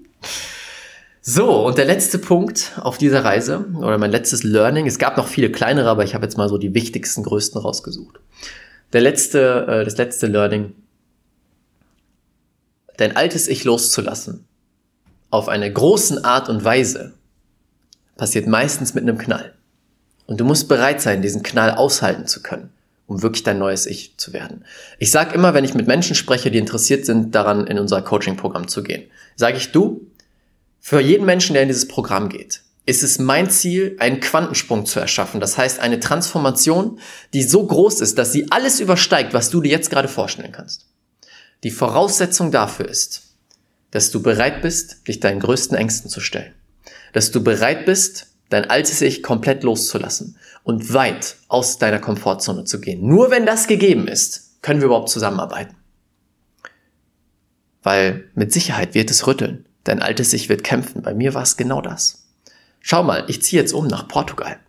So, 1.28 1.66
und 1.66 1.76
der 1.76 1.86
letzte 1.86 2.20
Punkt 2.20 2.70
auf 2.80 2.98
dieser 2.98 3.24
Reise, 3.24 3.64
oder 3.78 3.98
mein 3.98 4.12
letztes 4.12 4.44
Learning, 4.44 4.86
es 4.86 5.00
gab 5.00 5.16
noch 5.16 5.26
viele 5.26 5.50
kleinere, 5.50 5.88
aber 5.88 6.04
ich 6.04 6.14
habe 6.14 6.24
jetzt 6.24 6.36
mal 6.36 6.48
so 6.48 6.56
die 6.56 6.72
wichtigsten, 6.72 7.24
größten 7.24 7.60
rausgesucht. 7.60 8.20
Der 8.92 9.00
letzte, 9.00 9.66
äh, 9.66 9.84
das 9.84 9.96
letzte 9.96 10.28
Learning, 10.28 10.74
dein 12.96 13.16
altes 13.16 13.48
Ich 13.48 13.64
loszulassen, 13.64 14.46
auf 15.28 15.48
eine 15.48 15.72
großen 15.72 16.24
Art 16.24 16.48
und 16.48 16.62
Weise, 16.62 17.14
passiert 18.16 18.46
meistens 18.46 18.94
mit 18.94 19.02
einem 19.02 19.18
Knall. 19.18 19.54
Und 20.26 20.40
du 20.40 20.44
musst 20.44 20.68
bereit 20.68 21.00
sein, 21.00 21.22
diesen 21.22 21.42
Knall 21.42 21.70
aushalten 21.72 22.26
zu 22.26 22.42
können, 22.42 22.70
um 23.06 23.22
wirklich 23.22 23.44
dein 23.44 23.58
neues 23.58 23.86
Ich 23.86 24.16
zu 24.16 24.32
werden. 24.32 24.64
Ich 24.98 25.10
sage 25.10 25.34
immer, 25.34 25.54
wenn 25.54 25.64
ich 25.64 25.74
mit 25.74 25.86
Menschen 25.86 26.16
spreche, 26.16 26.50
die 26.50 26.58
interessiert 26.58 27.06
sind, 27.06 27.34
daran 27.34 27.66
in 27.66 27.78
unser 27.78 28.02
Coaching-Programm 28.02 28.68
zu 28.68 28.82
gehen, 28.82 29.04
sage 29.36 29.56
ich, 29.58 29.70
du, 29.70 30.06
für 30.80 31.00
jeden 31.00 31.26
Menschen, 31.26 31.54
der 31.54 31.62
in 31.62 31.68
dieses 31.68 31.88
Programm 31.88 32.28
geht, 32.28 32.62
ist 32.86 33.02
es 33.02 33.18
mein 33.18 33.50
Ziel, 33.50 33.96
einen 33.98 34.20
Quantensprung 34.20 34.86
zu 34.86 35.00
erschaffen. 35.00 35.40
Das 35.40 35.58
heißt, 35.58 35.80
eine 35.80 35.98
Transformation, 35.98 37.00
die 37.34 37.42
so 37.42 37.66
groß 37.66 38.00
ist, 38.00 38.16
dass 38.16 38.32
sie 38.32 38.50
alles 38.50 38.78
übersteigt, 38.78 39.34
was 39.34 39.50
du 39.50 39.60
dir 39.60 39.70
jetzt 39.70 39.90
gerade 39.90 40.06
vorstellen 40.06 40.52
kannst. 40.52 40.86
Die 41.64 41.72
Voraussetzung 41.72 42.52
dafür 42.52 42.88
ist, 42.88 43.22
dass 43.90 44.12
du 44.12 44.22
bereit 44.22 44.62
bist, 44.62 45.08
dich 45.08 45.18
deinen 45.18 45.40
größten 45.40 45.76
Ängsten 45.76 46.08
zu 46.08 46.20
stellen. 46.20 46.52
Dass 47.16 47.30
du 47.30 47.42
bereit 47.42 47.86
bist, 47.86 48.26
dein 48.50 48.68
altes 48.68 49.00
Ich 49.00 49.22
komplett 49.22 49.62
loszulassen 49.62 50.36
und 50.64 50.92
weit 50.92 51.36
aus 51.48 51.78
deiner 51.78 51.98
Komfortzone 51.98 52.64
zu 52.64 52.78
gehen. 52.78 53.06
Nur 53.06 53.30
wenn 53.30 53.46
das 53.46 53.68
gegeben 53.68 54.06
ist, 54.06 54.60
können 54.60 54.80
wir 54.80 54.88
überhaupt 54.88 55.08
zusammenarbeiten. 55.08 55.74
Weil 57.82 58.28
mit 58.34 58.52
Sicherheit 58.52 58.92
wird 58.92 59.10
es 59.10 59.26
rütteln. 59.26 59.64
Dein 59.84 60.02
altes 60.02 60.34
Ich 60.34 60.50
wird 60.50 60.62
kämpfen. 60.62 61.00
Bei 61.00 61.14
mir 61.14 61.32
war 61.32 61.42
es 61.42 61.56
genau 61.56 61.80
das. 61.80 62.26
Schau 62.80 63.02
mal, 63.02 63.24
ich 63.28 63.42
ziehe 63.42 63.62
jetzt 63.62 63.72
um 63.72 63.86
nach 63.86 64.08
Portugal. 64.08 64.60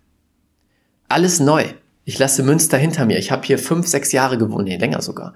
Alles 1.10 1.42
neu. 1.42 1.66
Ich 2.06 2.18
lasse 2.18 2.44
Münster 2.44 2.78
hinter 2.78 3.06
mir. 3.06 3.20
Ich 3.20 3.30
habe 3.30 3.46
hier 3.46 3.60
fünf, 3.60 3.88
sechs 3.88 4.14
Jahre 4.14 4.38
gewohnt, 4.38 4.70
nee, 4.70 4.78
länger 4.78 5.02
sogar. 5.02 5.34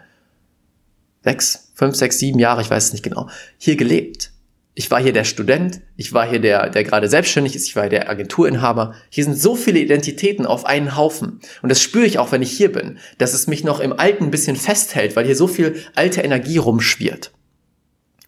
Sechs, 1.25 1.73
fünf, 1.73 1.93
sechs, 1.93 2.19
sieben 2.19 2.39
Jahre, 2.39 2.61
ich 2.61 2.69
weiß 2.69 2.85
es 2.85 2.91
nicht 2.93 3.03
genau. 3.03 3.27
Hier 3.57 3.75
gelebt. 3.75 4.30
Ich 4.73 4.89
war 4.89 5.01
hier 5.01 5.11
der 5.11 5.25
Student, 5.25 5.81
ich 5.97 6.13
war 6.13 6.27
hier 6.27 6.39
der, 6.39 6.69
der 6.69 6.85
gerade 6.85 7.09
selbstständig 7.09 7.55
ist, 7.55 7.67
ich 7.67 7.75
war 7.75 7.83
hier 7.83 7.89
der 7.89 8.09
Agenturinhaber. 8.09 8.95
Hier 9.09 9.25
sind 9.25 9.37
so 9.37 9.55
viele 9.55 9.79
Identitäten 9.79 10.45
auf 10.45 10.65
einen 10.65 10.95
Haufen. 10.95 11.41
Und 11.61 11.69
das 11.69 11.81
spüre 11.81 12.05
ich 12.05 12.19
auch, 12.19 12.31
wenn 12.31 12.41
ich 12.41 12.51
hier 12.51 12.71
bin, 12.71 12.97
dass 13.17 13.33
es 13.33 13.47
mich 13.47 13.65
noch 13.65 13.81
im 13.81 13.91
Alten 13.91 14.25
ein 14.25 14.31
bisschen 14.31 14.55
festhält, 14.55 15.17
weil 15.17 15.25
hier 15.25 15.35
so 15.35 15.47
viel 15.47 15.75
alte 15.95 16.21
Energie 16.21 16.57
rumschwirrt. 16.57 17.31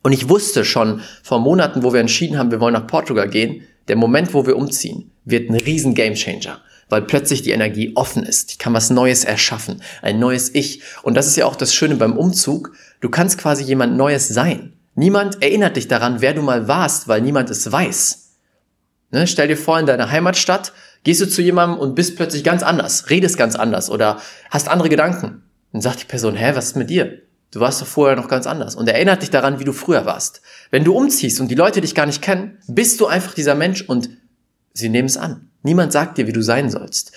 Und 0.04 0.12
ich 0.12 0.28
wusste 0.28 0.66
schon 0.66 1.02
vor 1.24 1.40
Monaten, 1.40 1.82
wo 1.82 1.94
wir 1.94 2.02
entschieden 2.02 2.38
haben, 2.38 2.52
wir 2.52 2.60
wollen 2.60 2.74
nach 2.74 2.88
Portugal 2.88 3.30
gehen, 3.30 3.64
der 3.88 3.96
Moment, 3.96 4.34
wo 4.34 4.46
wir 4.46 4.58
umziehen, 4.58 5.12
wird 5.24 5.50
ein 5.50 5.56
riesen 5.56 5.94
Gamechanger, 5.94 6.62
weil 6.90 7.04
plötzlich 7.04 7.42
die 7.42 7.52
Energie 7.52 7.94
offen 7.96 8.24
ist. 8.24 8.52
Ich 8.52 8.60
kann 8.60 8.74
was 8.74 8.90
Neues 8.90 9.24
erschaffen, 9.24 9.82
ein 10.02 10.20
neues 10.20 10.54
Ich. 10.54 10.82
Und 11.04 11.16
das 11.16 11.28
ist 11.28 11.38
ja 11.38 11.46
auch 11.46 11.56
das 11.56 11.74
Schöne 11.74 11.96
beim 11.96 12.18
Umzug. 12.18 12.74
Du 13.00 13.10
kannst 13.10 13.38
quasi 13.38 13.64
jemand 13.64 13.96
Neues 13.96 14.28
sein. 14.28 14.74
Niemand 14.96 15.42
erinnert 15.42 15.76
dich 15.76 15.88
daran, 15.88 16.22
wer 16.22 16.34
du 16.34 16.42
mal 16.42 16.68
warst, 16.68 17.08
weil 17.08 17.22
niemand 17.22 17.50
es 17.50 17.72
weiß. 17.72 18.32
Ne? 19.12 19.28
Stell 19.28 19.48
dir 19.48 19.58
vor, 19.58 19.80
in 19.80 19.86
deiner 19.86 20.12
Heimatstadt 20.12 20.74
gehst 21.04 21.22
du 21.22 21.28
zu 21.28 21.42
jemandem 21.42 21.80
und 21.80 21.96
bist 21.96 22.16
plötzlich 22.16 22.44
ganz 22.44 22.64
anders, 22.64 23.10
redest 23.10 23.38
ganz 23.38 23.56
anders 23.56 23.90
oder 23.90 24.20
hast 24.50 24.70
andere 24.70 24.90
Gedanken. 24.90 25.44
Dann 25.72 25.82
sagt 25.82 26.02
die 26.02 26.06
Person, 26.06 26.36
hä, 26.36 26.52
was 26.56 26.68
ist 26.68 26.76
mit 26.76 26.90
dir? 26.90 27.22
Du 27.52 27.60
warst 27.60 27.82
doch 27.82 27.88
vorher 27.88 28.16
noch 28.16 28.28
ganz 28.28 28.48
anders 28.48 28.76
und 28.76 28.88
erinnert 28.88 29.22
dich 29.22 29.30
daran, 29.30 29.60
wie 29.60 29.64
du 29.64 29.74
früher 29.74 30.06
warst. 30.06 30.42
Wenn 30.72 30.84
du 30.84 30.96
umziehst 30.96 31.40
und 31.40 31.50
die 31.50 31.56
Leute 31.56 31.82
dich 31.82 31.94
gar 31.94 32.08
nicht 32.08 32.22
kennen, 32.22 32.58
bist 32.68 33.00
du 33.00 33.06
einfach 33.06 33.34
dieser 33.34 33.54
Mensch 33.54 33.84
und 33.84 34.10
sie 34.74 34.90
nehmen 34.90 35.08
es 35.08 35.18
an. 35.18 35.50
Niemand 35.62 35.92
sagt 35.92 36.18
dir, 36.18 36.26
wie 36.26 36.34
du 36.34 36.42
sein 36.42 36.72
sollst. 36.72 37.12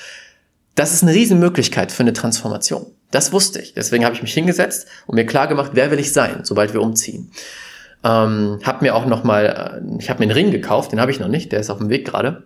Das 0.75 0.93
ist 0.93 1.03
eine 1.03 1.15
Riesenmöglichkeit 1.15 1.91
für 1.91 2.03
eine 2.03 2.13
Transformation. 2.13 2.96
Das 3.11 3.33
wusste 3.33 3.61
ich. 3.61 3.75
Deswegen 3.75 4.05
habe 4.05 4.15
ich 4.15 4.23
mich 4.23 4.35
hingesetzt 4.35 4.89
und 5.07 5.15
mir 5.15 5.27
klar 5.27 5.47
gemacht, 5.47 5.73
wer 5.75 5.91
will 5.91 5.99
ich 5.99 6.13
sein, 6.13 6.41
sobald 6.43 6.75
wir 6.75 6.83
umziehen. 6.83 7.31
Ähm, 8.05 8.61
habe 8.63 8.85
mir 8.85 8.95
auch 8.95 9.07
noch 9.07 9.25
mal, 9.25 9.81
äh, 9.83 9.99
ich 9.99 10.11
habe 10.11 10.21
mir 10.21 10.25
einen 10.25 10.33
Ring 10.33 10.51
gekauft, 10.51 10.93
den 10.93 11.01
habe 11.01 11.11
ich 11.11 11.21
noch 11.21 11.29
nicht, 11.29 11.53
der 11.53 11.61
ist 11.61 11.71
auf 11.71 11.79
dem 11.79 11.89
Weg 11.89 12.07
gerade. 12.07 12.45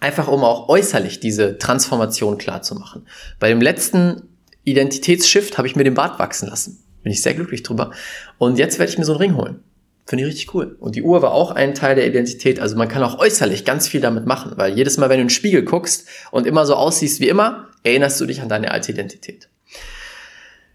Einfach 0.00 0.28
um 0.28 0.42
auch 0.44 0.68
äußerlich 0.68 1.20
diese 1.20 1.58
Transformation 1.58 2.38
klar 2.38 2.62
zu 2.62 2.74
machen. 2.74 3.06
Bei 3.38 3.48
dem 3.48 3.60
letzten 3.60 4.28
Identitätsshift 4.64 5.56
habe 5.58 5.68
ich 5.68 5.76
mir 5.76 5.84
den 5.84 5.94
Bart 5.94 6.18
wachsen 6.18 6.48
lassen. 6.48 6.82
Bin 7.02 7.12
ich 7.12 7.22
sehr 7.22 7.34
glücklich 7.34 7.62
drüber. 7.62 7.92
Und 8.38 8.58
jetzt 8.58 8.78
werde 8.78 8.90
ich 8.90 8.98
mir 8.98 9.04
so 9.04 9.12
einen 9.12 9.20
Ring 9.20 9.36
holen. 9.36 9.62
Finde 10.06 10.24
ich 10.24 10.28
richtig 10.28 10.54
cool. 10.54 10.76
Und 10.80 10.96
die 10.96 11.02
Uhr 11.02 11.22
war 11.22 11.32
auch 11.32 11.50
ein 11.50 11.74
Teil 11.74 11.94
der 11.94 12.06
Identität. 12.06 12.60
Also 12.60 12.76
man 12.76 12.88
kann 12.88 13.02
auch 13.02 13.18
äußerlich 13.18 13.64
ganz 13.64 13.88
viel 13.88 14.00
damit 14.00 14.26
machen, 14.26 14.52
weil 14.56 14.74
jedes 14.74 14.98
Mal, 14.98 15.08
wenn 15.08 15.16
du 15.16 15.22
in 15.22 15.28
den 15.28 15.30
Spiegel 15.30 15.62
guckst 15.62 16.06
und 16.30 16.46
immer 16.46 16.66
so 16.66 16.74
aussiehst 16.74 17.20
wie 17.20 17.28
immer, 17.28 17.68
erinnerst 17.82 18.20
du 18.20 18.26
dich 18.26 18.42
an 18.42 18.48
deine 18.48 18.70
alte 18.70 18.92
Identität. 18.92 19.48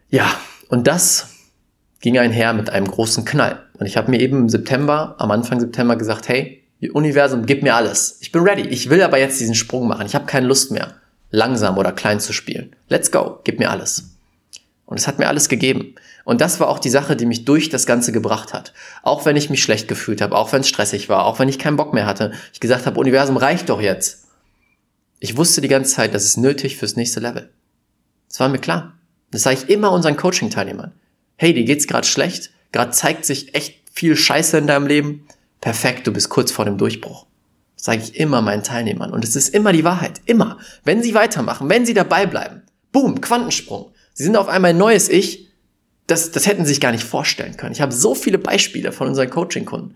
Ja, 0.10 0.40
und 0.70 0.88
das 0.88 1.28
ging 2.02 2.18
einher 2.18 2.54
mit 2.54 2.70
einem 2.70 2.88
großen 2.88 3.26
Knall. 3.26 3.64
Und 3.74 3.86
ich 3.86 3.98
habe 3.98 4.12
mir 4.12 4.20
eben 4.20 4.38
im 4.38 4.50
September, 4.50 5.16
am 5.20 5.32
Anfang 5.32 5.60
September 5.60 5.96
gesagt, 5.96 6.28
hey, 6.28 6.64
Universum, 6.94 7.46
gib 7.46 7.62
mir 7.62 7.76
alles. 7.76 8.18
Ich 8.22 8.32
bin 8.32 8.42
ready. 8.42 8.68
Ich 8.70 8.90
will 8.90 9.02
aber 9.02 9.20
jetzt 9.20 9.40
diesen 9.40 9.56
Sprung 9.56 9.88
machen. 9.88 10.06
Ich 10.06 10.16
habe 10.16 10.26
keine 10.26 10.48
Lust 10.48 10.72
mehr, 10.72 10.96
langsam 11.30 11.78
oder 11.78 11.92
klein 11.92 12.20
zu 12.20 12.32
spielen. 12.32 12.76
Let's 12.88 13.12
go, 13.12 13.40
gib 13.44 13.60
mir 13.60 13.70
alles. 13.70 14.16
Und 14.86 14.98
es 14.98 15.08
hat 15.08 15.20
mir 15.20 15.28
alles 15.28 15.50
gegeben. 15.50 15.96
Und 16.24 16.42
das 16.42 16.60
war 16.60 16.70
auch 16.70 16.80
die 16.80 16.90
Sache, 16.90 17.16
die 17.16 17.26
mich 17.26 17.46
durch 17.46 17.70
das 17.70 17.86
Ganze 17.86 18.12
gebracht 18.12 18.54
hat. 18.54 18.74
Auch 19.04 19.26
wenn 19.26 19.36
ich 19.36 19.50
mich 19.50 19.62
schlecht 19.62 19.88
gefühlt 19.88 20.22
habe, 20.22 20.36
auch 20.36 20.52
wenn 20.54 20.62
es 20.62 20.70
stressig 20.70 21.10
war, 21.10 21.26
auch 21.26 21.38
wenn 21.40 21.50
ich 21.50 21.60
keinen 21.60 21.78
Bock 21.78 21.94
mehr 21.94 22.06
hatte. 22.06 22.32
Ich 22.54 22.60
gesagt 22.60 22.86
habe, 22.86 23.00
Universum 23.00 23.38
reicht 23.38 23.70
doch 23.70 23.82
jetzt. 23.82 24.26
Ich 25.20 25.38
wusste 25.38 25.62
die 25.62 25.68
ganze 25.68 25.94
Zeit, 25.94 26.14
das 26.14 26.24
ist 26.24 26.38
nötig 26.38 26.78
fürs 26.78 26.96
nächste 26.96 27.20
Level. 27.20 27.50
Das 28.30 28.40
war 28.40 28.48
mir 28.48 28.60
klar. 28.60 28.99
Das 29.32 29.44
sage 29.44 29.58
ich 29.62 29.70
immer 29.70 29.92
unseren 29.92 30.18
Coaching-Teilnehmern. 30.18 30.92
Hey, 31.36 31.54
dir 31.54 31.64
geht's 31.64 31.88
gerade 31.88 32.08
schlecht, 32.08 32.52
gerade 32.72 32.92
zeigt 32.92 33.26
sich 33.26 33.56
echt 33.56 33.80
viel 33.94 34.16
Scheiße 34.16 34.58
in 34.58 34.68
deinem 34.68 34.88
Leben. 34.88 35.28
Perfekt, 35.62 36.08
du 36.08 36.14
bist 36.14 36.30
kurz 36.30 36.52
vor 36.52 36.66
dem 36.66 36.78
Durchbruch. 36.78 37.26
Das 37.76 37.86
sage 37.86 38.02
ich 38.04 38.20
immer 38.20 38.42
meinen 38.42 38.64
Teilnehmern. 38.64 39.12
Und 39.12 39.24
es 39.24 39.36
ist 39.36 39.54
immer 39.54 39.72
die 39.72 39.84
Wahrheit. 39.86 40.22
Immer. 40.26 40.58
Wenn 40.84 41.02
sie 41.02 41.14
weitermachen, 41.14 41.70
wenn 41.70 41.86
sie 41.86 41.94
dabei 41.94 42.26
bleiben. 42.26 42.64
Boom, 42.92 43.22
Quantensprung. 43.22 43.92
Sie 44.14 44.24
sind 44.24 44.36
auf 44.36 44.50
einmal 44.50 44.72
ein 44.72 44.78
neues 44.78 45.08
Ich. 45.08 45.48
Das, 46.08 46.32
das 46.32 46.46
hätten 46.48 46.66
sie 46.66 46.74
sich 46.74 46.82
gar 46.82 46.92
nicht 46.92 47.04
vorstellen 47.04 47.56
können. 47.56 47.72
Ich 47.72 47.82
habe 47.82 47.94
so 47.94 48.16
viele 48.16 48.38
Beispiele 48.38 48.92
von 48.92 49.08
unseren 49.08 49.30
Coaching-Kunden, 49.30 49.96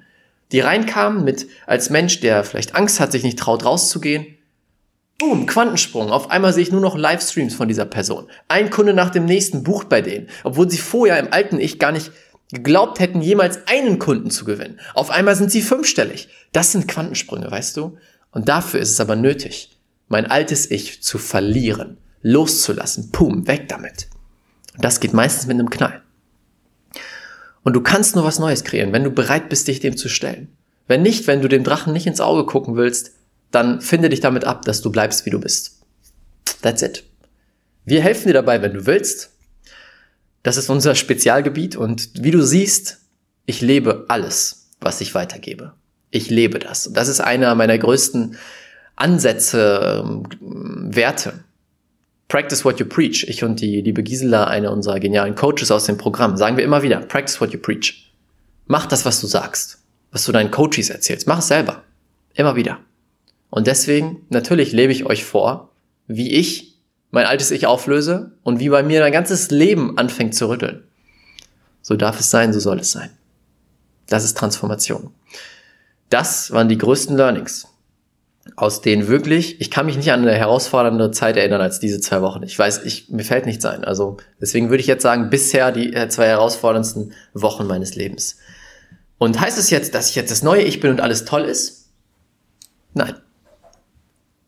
die 0.52 0.60
reinkamen 0.60 1.24
mit 1.24 1.48
als 1.66 1.90
Mensch, 1.90 2.20
der 2.20 2.44
vielleicht 2.44 2.76
Angst 2.76 3.00
hat, 3.00 3.12
sich 3.12 3.24
nicht 3.24 3.40
traut, 3.40 3.66
rauszugehen. 3.66 4.33
Boom, 5.20 5.46
Quantensprung. 5.46 6.12
Auf 6.12 6.32
einmal 6.32 6.54
sehe 6.54 6.64
ich 6.64 6.72
nur 6.72 6.82
noch 6.82 6.98
Livestreams 6.98 7.56
von 7.56 7.68
dieser 7.68 7.86
Person. 7.86 8.28
Ein 8.48 8.70
Kunde 8.70 8.94
nach 8.94 9.10
dem 9.10 9.26
nächsten 9.26 9.64
bucht 9.64 9.90
bei 9.90 10.02
denen, 10.02 10.28
obwohl 10.44 10.70
sie 10.70 10.78
vorher 10.78 11.20
im 11.20 11.32
alten 11.32 11.60
Ich 11.60 11.80
gar 11.80 11.92
nicht 11.92 12.12
geglaubt 12.52 13.00
hätten, 13.00 13.22
jemals 13.22 13.68
einen 13.68 14.00
Kunden 14.00 14.30
zu 14.32 14.46
gewinnen. 14.46 14.80
Auf 14.94 15.10
einmal 15.10 15.36
sind 15.36 15.52
sie 15.52 15.62
fünfstellig. 15.62 16.30
Das 16.52 16.72
sind 16.72 16.88
Quantensprünge, 16.88 17.50
weißt 17.50 17.78
du? 17.78 17.98
Und 18.32 18.50
dafür 18.50 18.80
ist 18.80 18.92
es 18.92 19.00
aber 19.00 19.16
nötig, 19.16 19.78
mein 20.08 20.26
altes 20.26 20.70
Ich 20.70 21.02
zu 21.04 21.18
verlieren, 21.18 21.98
loszulassen. 22.22 23.12
Pum, 23.12 23.48
weg 23.48 23.70
damit. 23.70 24.08
Und 24.76 24.84
das 24.84 25.00
geht 25.00 25.14
meistens 25.14 25.48
mit 25.48 25.56
einem 25.56 25.70
Knall. 25.70 26.02
Und 27.64 27.74
du 27.74 27.82
kannst 27.82 28.16
nur 28.16 28.26
was 28.26 28.40
Neues 28.40 28.64
kreieren, 28.64 28.92
wenn 28.92 29.04
du 29.04 29.12
bereit 29.12 29.50
bist, 29.50 29.68
dich 29.68 29.80
dem 29.80 29.96
zu 29.96 30.10
stellen. 30.10 30.50
Wenn 30.88 31.02
nicht, 31.02 31.28
wenn 31.28 31.42
du 31.42 31.48
dem 31.48 31.64
Drachen 31.64 31.94
nicht 31.94 32.08
ins 32.08 32.20
Auge 32.20 32.46
gucken 32.46 32.76
willst, 32.76 33.14
dann 33.54 33.82
finde 33.82 34.10
dich 34.10 34.20
damit 34.20 34.46
ab, 34.46 34.64
dass 34.66 34.82
du 34.82 34.92
bleibst, 34.92 35.26
wie 35.26 35.30
du 35.30 35.40
bist. 35.40 35.80
That's 36.62 36.82
it. 36.82 37.04
Wir 37.86 38.02
helfen 38.02 38.28
dir 38.28 38.34
dabei, 38.34 38.62
wenn 38.62 38.74
du 38.74 38.86
willst. 38.88 39.30
Das 40.42 40.58
ist 40.58 40.70
unser 40.70 40.96
Spezialgebiet 40.96 41.76
und 41.76 42.10
wie 42.24 42.32
du 42.32 42.42
siehst, 42.42 43.00
ich 43.46 43.62
lebe 43.62 44.06
alles, 44.08 44.70
was 44.82 45.02
ich 45.02 45.14
weitergebe. 45.14 45.74
Ich 46.10 46.30
lebe 46.30 46.60
das. 46.60 46.88
Und 46.88 46.98
das 46.98 47.08
ist 47.08 47.22
einer 47.22 47.54
meiner 47.54 47.78
größten 47.78 48.38
Ansätze, 48.96 50.04
ähm, 50.04 50.24
Werte. 50.96 51.44
Practice 52.30 52.66
what 52.66 52.80
you 52.80 52.88
preach. 52.88 53.26
Ich 53.28 53.44
und 53.44 53.62
die 53.62 53.82
liebe 53.82 54.02
Gisela, 54.02 54.46
eine 54.46 54.72
unserer 54.72 55.00
genialen 55.00 55.36
Coaches 55.36 55.70
aus 55.70 55.86
dem 55.86 55.98
Programm, 55.98 56.38
sagen 56.38 56.58
wir 56.58 56.64
immer 56.64 56.82
wieder, 56.82 57.02
practice 57.02 57.40
what 57.40 57.52
you 57.52 57.60
preach. 57.60 58.12
Mach 58.66 58.88
das, 58.88 59.06
was 59.06 59.22
du 59.22 59.28
sagst, 59.28 59.80
was 60.12 60.26
du 60.26 60.32
deinen 60.32 60.50
Coaches 60.50 60.90
erzählst. 60.90 61.28
Mach 61.28 61.40
es 61.40 61.48
selber. 61.48 61.84
Immer 62.34 62.56
wieder. 62.56 62.80
Und 63.54 63.68
deswegen, 63.68 64.26
natürlich 64.30 64.72
lebe 64.72 64.92
ich 64.92 65.06
euch 65.06 65.26
vor, 65.26 65.70
wie 66.08 66.32
ich 66.32 66.80
mein 67.12 67.28
altes 67.28 67.52
Ich 67.52 67.68
auflöse 67.68 68.32
und 68.42 68.60
wie 68.60 68.70
bei 68.70 68.82
mir 68.82 69.02
mein 69.02 69.12
ganzes 69.12 69.52
Leben 69.52 69.96
anfängt 69.96 70.34
zu 70.34 70.50
rütteln. 70.50 70.82
So 71.84 71.96
darf 71.96 72.20
es 72.20 72.32
sein, 72.32 72.52
so 72.52 72.60
soll 72.60 72.80
es 72.80 72.90
sein. 72.90 73.12
Das 74.08 74.24
ist 74.24 74.36
Transformation. 74.40 75.12
Das 76.10 76.50
waren 76.50 76.68
die 76.68 76.80
größten 76.80 77.16
Learnings 77.16 77.68
aus 78.56 78.82
denen 78.82 79.08
wirklich, 79.08 79.62
ich 79.62 79.70
kann 79.70 79.86
mich 79.86 79.98
nicht 79.98 80.12
an 80.12 80.24
eine 80.24 80.34
herausfordernde 80.34 81.12
Zeit 81.12 81.38
erinnern 81.38 81.62
als 81.62 81.80
diese 81.80 82.02
zwei 82.02 82.24
Wochen. 82.24 82.42
Ich 82.42 82.58
weiß, 82.58 82.84
ich, 82.86 83.08
mir 83.10 83.24
fällt 83.24 83.46
nichts 83.46 83.66
ein. 83.66 83.84
Also 83.84 84.18
deswegen 84.42 84.72
würde 84.72 84.82
ich 84.82 84.88
jetzt 84.88 85.04
sagen, 85.04 85.30
bisher 85.30 85.72
die 85.72 85.94
äh, 85.94 86.10
zwei 86.10 86.26
herausforderndsten 86.26 87.14
Wochen 87.36 87.68
meines 87.68 87.94
Lebens. 87.94 88.38
Und 89.20 89.40
heißt 89.40 89.60
es 89.60 89.70
jetzt, 89.70 89.94
dass 89.94 90.10
ich 90.10 90.16
jetzt 90.16 90.32
das 90.32 90.42
neue 90.42 90.64
Ich 90.64 90.80
bin 90.80 90.90
und 90.90 91.02
alles 91.02 91.24
toll 91.26 91.44
ist? 91.44 91.92
Nein. 92.96 93.14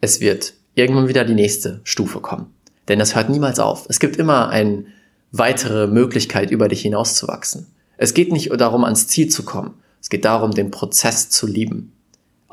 Es 0.05 0.19
wird 0.19 0.53
irgendwann 0.75 1.07
wieder 1.07 1.25
die 1.25 1.33
nächste 1.33 1.81
Stufe 1.83 2.19
kommen. 2.19 2.53
Denn 2.87 2.99
das 2.99 3.15
hört 3.15 3.29
niemals 3.29 3.59
auf. 3.59 3.85
Es 3.89 3.99
gibt 3.99 4.17
immer 4.17 4.49
eine 4.49 4.85
weitere 5.31 5.87
Möglichkeit, 5.87 6.51
über 6.51 6.67
dich 6.67 6.81
hinauszuwachsen. 6.81 7.67
Es 7.97 8.13
geht 8.13 8.31
nicht 8.31 8.51
darum, 8.59 8.83
ans 8.83 9.07
Ziel 9.07 9.29
zu 9.29 9.43
kommen. 9.43 9.73
Es 10.01 10.09
geht 10.09 10.25
darum, 10.25 10.51
den 10.51 10.71
Prozess 10.71 11.29
zu 11.29 11.47
lieben 11.47 11.95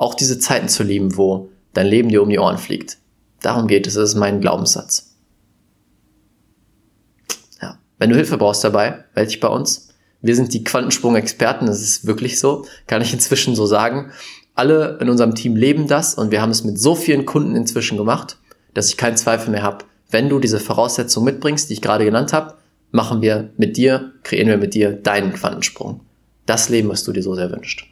auch 0.03 0.15
diese 0.15 0.41
Zeiten 0.41 0.69
zu 0.69 0.83
lieben, 0.83 1.17
wo 1.17 1.51
dein 1.75 1.87
Leben 1.87 2.09
dir 2.09 2.23
um 2.23 2.29
die 2.29 2.39
Ohren 2.41 2.59
fliegt. 2.59 2.99
Darum 3.41 3.69
geht 3.69 3.87
es, 3.87 3.95
das 3.95 4.11
ist 4.11 4.17
mein 4.17 4.41
Glaubenssatz. 4.41 5.15
Ja. 7.61 7.79
Wenn 7.99 8.11
du 8.11 8.17
Hilfe 8.17 8.37
brauchst 8.37 8.65
dabei, 8.65 9.05
melde 9.15 9.31
dich 9.31 9.39
bei 9.39 9.47
uns. 9.47 9.91
Wir 10.21 10.35
sind 10.35 10.55
die 10.55 10.65
Quantensprung-Experten, 10.65 11.67
das 11.67 11.83
ist 11.83 12.05
wirklich 12.05 12.41
so, 12.41 12.67
kann 12.89 13.01
ich 13.01 13.13
inzwischen 13.13 13.55
so 13.55 13.65
sagen. 13.65 14.11
Alle 14.55 14.99
in 15.01 15.09
unserem 15.09 15.35
Team 15.35 15.57
leben 15.57 15.89
das 15.89 16.15
und 16.15 16.31
wir 16.31 16.43
haben 16.43 16.51
es 16.51 16.65
mit 16.65 16.79
so 16.79 16.95
vielen 16.95 17.25
Kunden 17.25 17.57
inzwischen 17.57 17.97
gemacht, 17.97 18.39
dass 18.75 18.89
ich 18.89 18.97
keinen 18.97 19.17
Zweifel 19.17 19.51
mehr 19.51 19.63
habe. 19.63 19.85
Wenn 20.11 20.29
du 20.29 20.39
diese 20.39 20.61
Voraussetzungen 20.61 21.25
mitbringst, 21.25 21.71
die 21.71 21.75
ich 21.75 21.83
gerade 21.83 22.05
genannt 22.05 22.33
habe, 22.33 22.55
machen 22.91 23.23
wir 23.23 23.51
mit 23.57 23.77
dir, 23.77 24.13
kreieren 24.23 24.49
wir 24.49 24.59
mit 24.59 24.75
dir 24.75 24.93
deinen 24.93 25.33
Quantensprung. 25.33 26.01
Das 26.45 26.69
Leben, 26.69 26.89
was 26.89 27.05
du 27.05 27.13
dir 27.13 27.23
so 27.23 27.35
sehr 27.35 27.51
wünschst. 27.51 27.85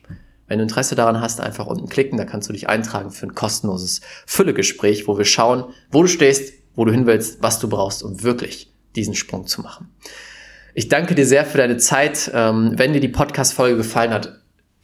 Wenn 0.46 0.58
du 0.58 0.64
Interesse 0.64 0.96
daran 0.96 1.20
hast, 1.20 1.40
einfach 1.40 1.66
unten 1.66 1.88
klicken, 1.88 2.18
da 2.18 2.24
kannst 2.24 2.48
du 2.48 2.52
dich 2.52 2.68
eintragen 2.68 3.10
für 3.10 3.26
ein 3.26 3.34
kostenloses 3.34 4.00
Füllegespräch, 4.26 5.06
wo 5.06 5.16
wir 5.16 5.24
schauen, 5.24 5.64
wo 5.90 6.02
du 6.02 6.08
stehst, 6.08 6.52
wo 6.74 6.84
du 6.84 6.92
hin 6.92 7.06
willst, 7.06 7.42
was 7.42 7.60
du 7.60 7.68
brauchst, 7.68 8.02
um 8.02 8.22
wirklich 8.22 8.72
diesen 8.96 9.14
Sprung 9.14 9.46
zu 9.46 9.62
machen. 9.62 9.88
Ich 10.74 10.88
danke 10.88 11.14
dir 11.14 11.26
sehr 11.26 11.44
für 11.44 11.58
deine 11.58 11.76
Zeit. 11.76 12.30
Ähm, 12.34 12.72
wenn 12.76 12.92
dir 12.92 13.00
die 13.00 13.08
Podcast-Folge 13.08 13.76
gefallen 13.76 14.12
hat, 14.12 14.39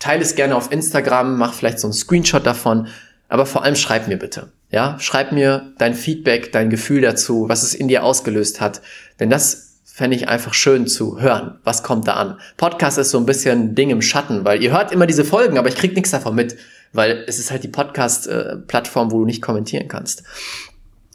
teile 0.06 0.22
es 0.22 0.36
gerne 0.36 0.54
auf 0.54 0.70
Instagram, 0.70 1.36
mach 1.36 1.52
vielleicht 1.52 1.80
so 1.80 1.88
einen 1.88 1.92
Screenshot 1.92 2.46
davon, 2.46 2.86
aber 3.28 3.44
vor 3.44 3.64
allem 3.64 3.74
schreib 3.74 4.06
mir 4.06 4.16
bitte. 4.16 4.52
Ja, 4.70 4.96
schreib 5.00 5.32
mir 5.32 5.72
dein 5.78 5.94
Feedback, 5.94 6.52
dein 6.52 6.70
Gefühl 6.70 7.00
dazu, 7.00 7.48
was 7.48 7.64
es 7.64 7.74
in 7.74 7.88
dir 7.88 8.04
ausgelöst 8.04 8.60
hat, 8.60 8.82
denn 9.18 9.30
das 9.30 9.78
fände 9.84 10.16
ich 10.16 10.28
einfach 10.28 10.54
schön 10.54 10.86
zu 10.86 11.20
hören. 11.20 11.58
Was 11.64 11.82
kommt 11.82 12.06
da 12.06 12.14
an? 12.14 12.38
Podcast 12.56 12.98
ist 12.98 13.10
so 13.10 13.18
ein 13.18 13.26
bisschen 13.26 13.74
Ding 13.74 13.90
im 13.90 14.02
Schatten, 14.02 14.44
weil 14.44 14.62
ihr 14.62 14.70
hört 14.70 14.92
immer 14.92 15.06
diese 15.06 15.24
Folgen, 15.24 15.58
aber 15.58 15.68
ich 15.68 15.74
krieg 15.74 15.94
nichts 15.94 16.12
davon 16.12 16.36
mit, 16.36 16.56
weil 16.92 17.24
es 17.26 17.40
ist 17.40 17.50
halt 17.50 17.64
die 17.64 17.68
Podcast-Plattform, 17.68 19.10
wo 19.10 19.18
du 19.18 19.24
nicht 19.24 19.42
kommentieren 19.42 19.88
kannst. 19.88 20.22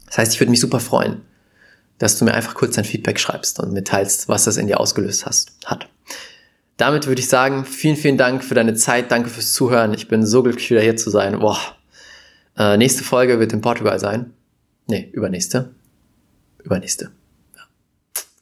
Das 0.06 0.18
heißt, 0.18 0.34
ich 0.34 0.40
würde 0.40 0.50
mich 0.50 0.60
super 0.60 0.80
freuen, 0.80 1.22
dass 1.96 2.18
du 2.18 2.26
mir 2.26 2.34
einfach 2.34 2.54
kurz 2.54 2.74
dein 2.74 2.84
Feedback 2.84 3.18
schreibst 3.18 3.58
und 3.60 3.72
mitteilst, 3.72 4.28
was 4.28 4.44
das 4.44 4.58
in 4.58 4.66
dir 4.66 4.80
ausgelöst 4.80 5.24
hast, 5.24 5.52
hat. 5.64 5.88
Damit 6.82 7.06
würde 7.06 7.20
ich 7.20 7.28
sagen, 7.28 7.64
vielen, 7.64 7.94
vielen 7.94 8.18
Dank 8.18 8.42
für 8.42 8.56
deine 8.56 8.74
Zeit, 8.74 9.12
danke 9.12 9.30
fürs 9.30 9.52
Zuhören. 9.52 9.94
Ich 9.94 10.08
bin 10.08 10.26
so 10.26 10.42
glücklich, 10.42 10.68
wieder 10.68 10.80
hier 10.80 10.96
zu 10.96 11.10
sein. 11.10 11.38
Boah. 11.38 11.56
Äh, 12.58 12.76
nächste 12.76 13.04
Folge 13.04 13.38
wird 13.38 13.52
in 13.52 13.60
Portugal 13.60 14.00
sein. 14.00 14.32
Nee, 14.88 15.08
übernächste. 15.12 15.70
Übernächste. 16.64 17.12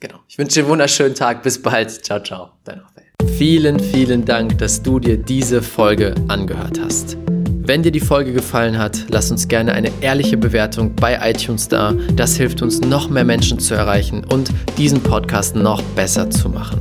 Genau. 0.01 0.21
Ich 0.27 0.39
wünsche 0.39 0.55
dir 0.55 0.61
einen 0.61 0.71
wunderschönen 0.71 1.15
Tag. 1.15 1.43
Bis 1.43 1.61
bald. 1.61 1.91
Ciao, 1.91 2.19
ciao. 2.23 2.53
Dein 2.65 2.79
Raphael. 2.79 3.09
Vielen, 3.37 3.79
vielen 3.79 4.25
Dank, 4.25 4.57
dass 4.57 4.83
du 4.83 4.99
dir 4.99 5.19
diese 5.19 5.61
Folge 5.61 6.15
angehört 6.29 6.81
hast. 6.83 7.19
Wenn 7.29 7.83
dir 7.83 7.93
die 7.93 8.01
Folge 8.01 8.33
gefallen 8.33 8.79
hat, 8.79 9.05
lass 9.11 9.31
uns 9.31 9.49
gerne 9.49 9.75
eine 9.75 9.93
ehrliche 10.01 10.39
Bewertung 10.39 10.97
bei 10.97 11.31
iTunes 11.31 11.69
da. 11.69 11.93
Das 12.17 12.37
hilft 12.37 12.63
uns, 12.63 12.81
noch 12.81 13.11
mehr 13.11 13.25
Menschen 13.25 13.59
zu 13.59 13.75
erreichen 13.75 14.25
und 14.25 14.51
diesen 14.79 15.03
Podcast 15.03 15.57
noch 15.57 15.83
besser 15.83 16.31
zu 16.31 16.49
machen. 16.49 16.81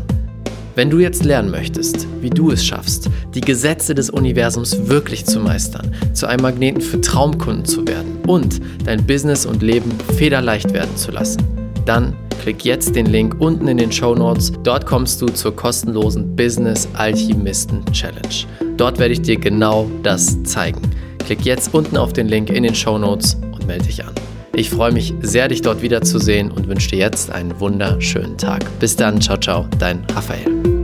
Wenn 0.80 0.90
du 0.90 1.00
jetzt 1.00 1.26
lernen 1.26 1.52
möchtest, 1.52 2.08
wie 2.22 2.30
du 2.30 2.52
es 2.52 2.66
schaffst, 2.66 3.10
die 3.36 3.42
Gesetze 3.42 3.94
des 3.94 4.10
Universums 4.10 4.88
wirklich 4.88 5.26
zu 5.26 5.42
meistern, 5.42 5.94
zu 6.14 6.26
einem 6.26 6.42
Magneten 6.42 6.80
für 6.80 7.02
Traumkunden 7.02 7.66
zu 7.66 7.86
werden 7.86 8.20
und 8.26 8.62
dein 8.86 9.06
Business 9.06 9.46
und 9.46 9.62
Leben 9.62 9.92
federleicht 10.16 10.72
werden 10.72 10.96
zu 10.96 11.12
lassen, 11.12 11.44
dann 11.86 12.16
klick 12.42 12.64
jetzt 12.64 12.96
den 12.96 13.08
Link 13.08 13.36
unten 13.40 13.68
in 13.68 13.76
den 13.76 13.92
Show 13.92 14.16
Notes. 14.16 14.54
Dort 14.64 14.86
kommst 14.86 15.22
du 15.22 15.26
zur 15.26 15.54
kostenlosen 15.54 16.34
Business 16.38 16.88
Alchemisten 16.94 17.84
Challenge. 17.92 18.46
Dort 18.78 19.00
werde 19.00 19.16
ich 19.16 19.22
dir 19.22 19.36
genau 19.36 19.86
das 20.02 20.42
zeigen. 20.44 20.80
Klick 21.26 21.44
jetzt 21.44 21.74
unten 21.74 21.98
auf 21.98 22.14
den 22.14 22.30
Link 22.30 22.52
in 22.52 22.64
den 22.64 22.74
Show 22.74 22.98
Notes 22.98 23.36
und 23.52 23.68
melde 23.68 23.84
dich 23.84 24.06
an. 24.06 24.14
Ich 24.54 24.70
freue 24.70 24.92
mich 24.92 25.14
sehr, 25.22 25.48
dich 25.48 25.62
dort 25.62 25.82
wiederzusehen 25.82 26.52
und 26.52 26.68
wünsche 26.68 26.90
dir 26.90 27.00
jetzt 27.00 27.32
einen 27.32 27.60
wunderschönen 27.60 28.38
Tag. 28.38 28.66
Bis 28.80 28.96
dann, 28.96 29.22
ciao, 29.22 29.38
ciao, 29.38 29.68
dein 29.80 30.06
Raphael. 30.14 30.79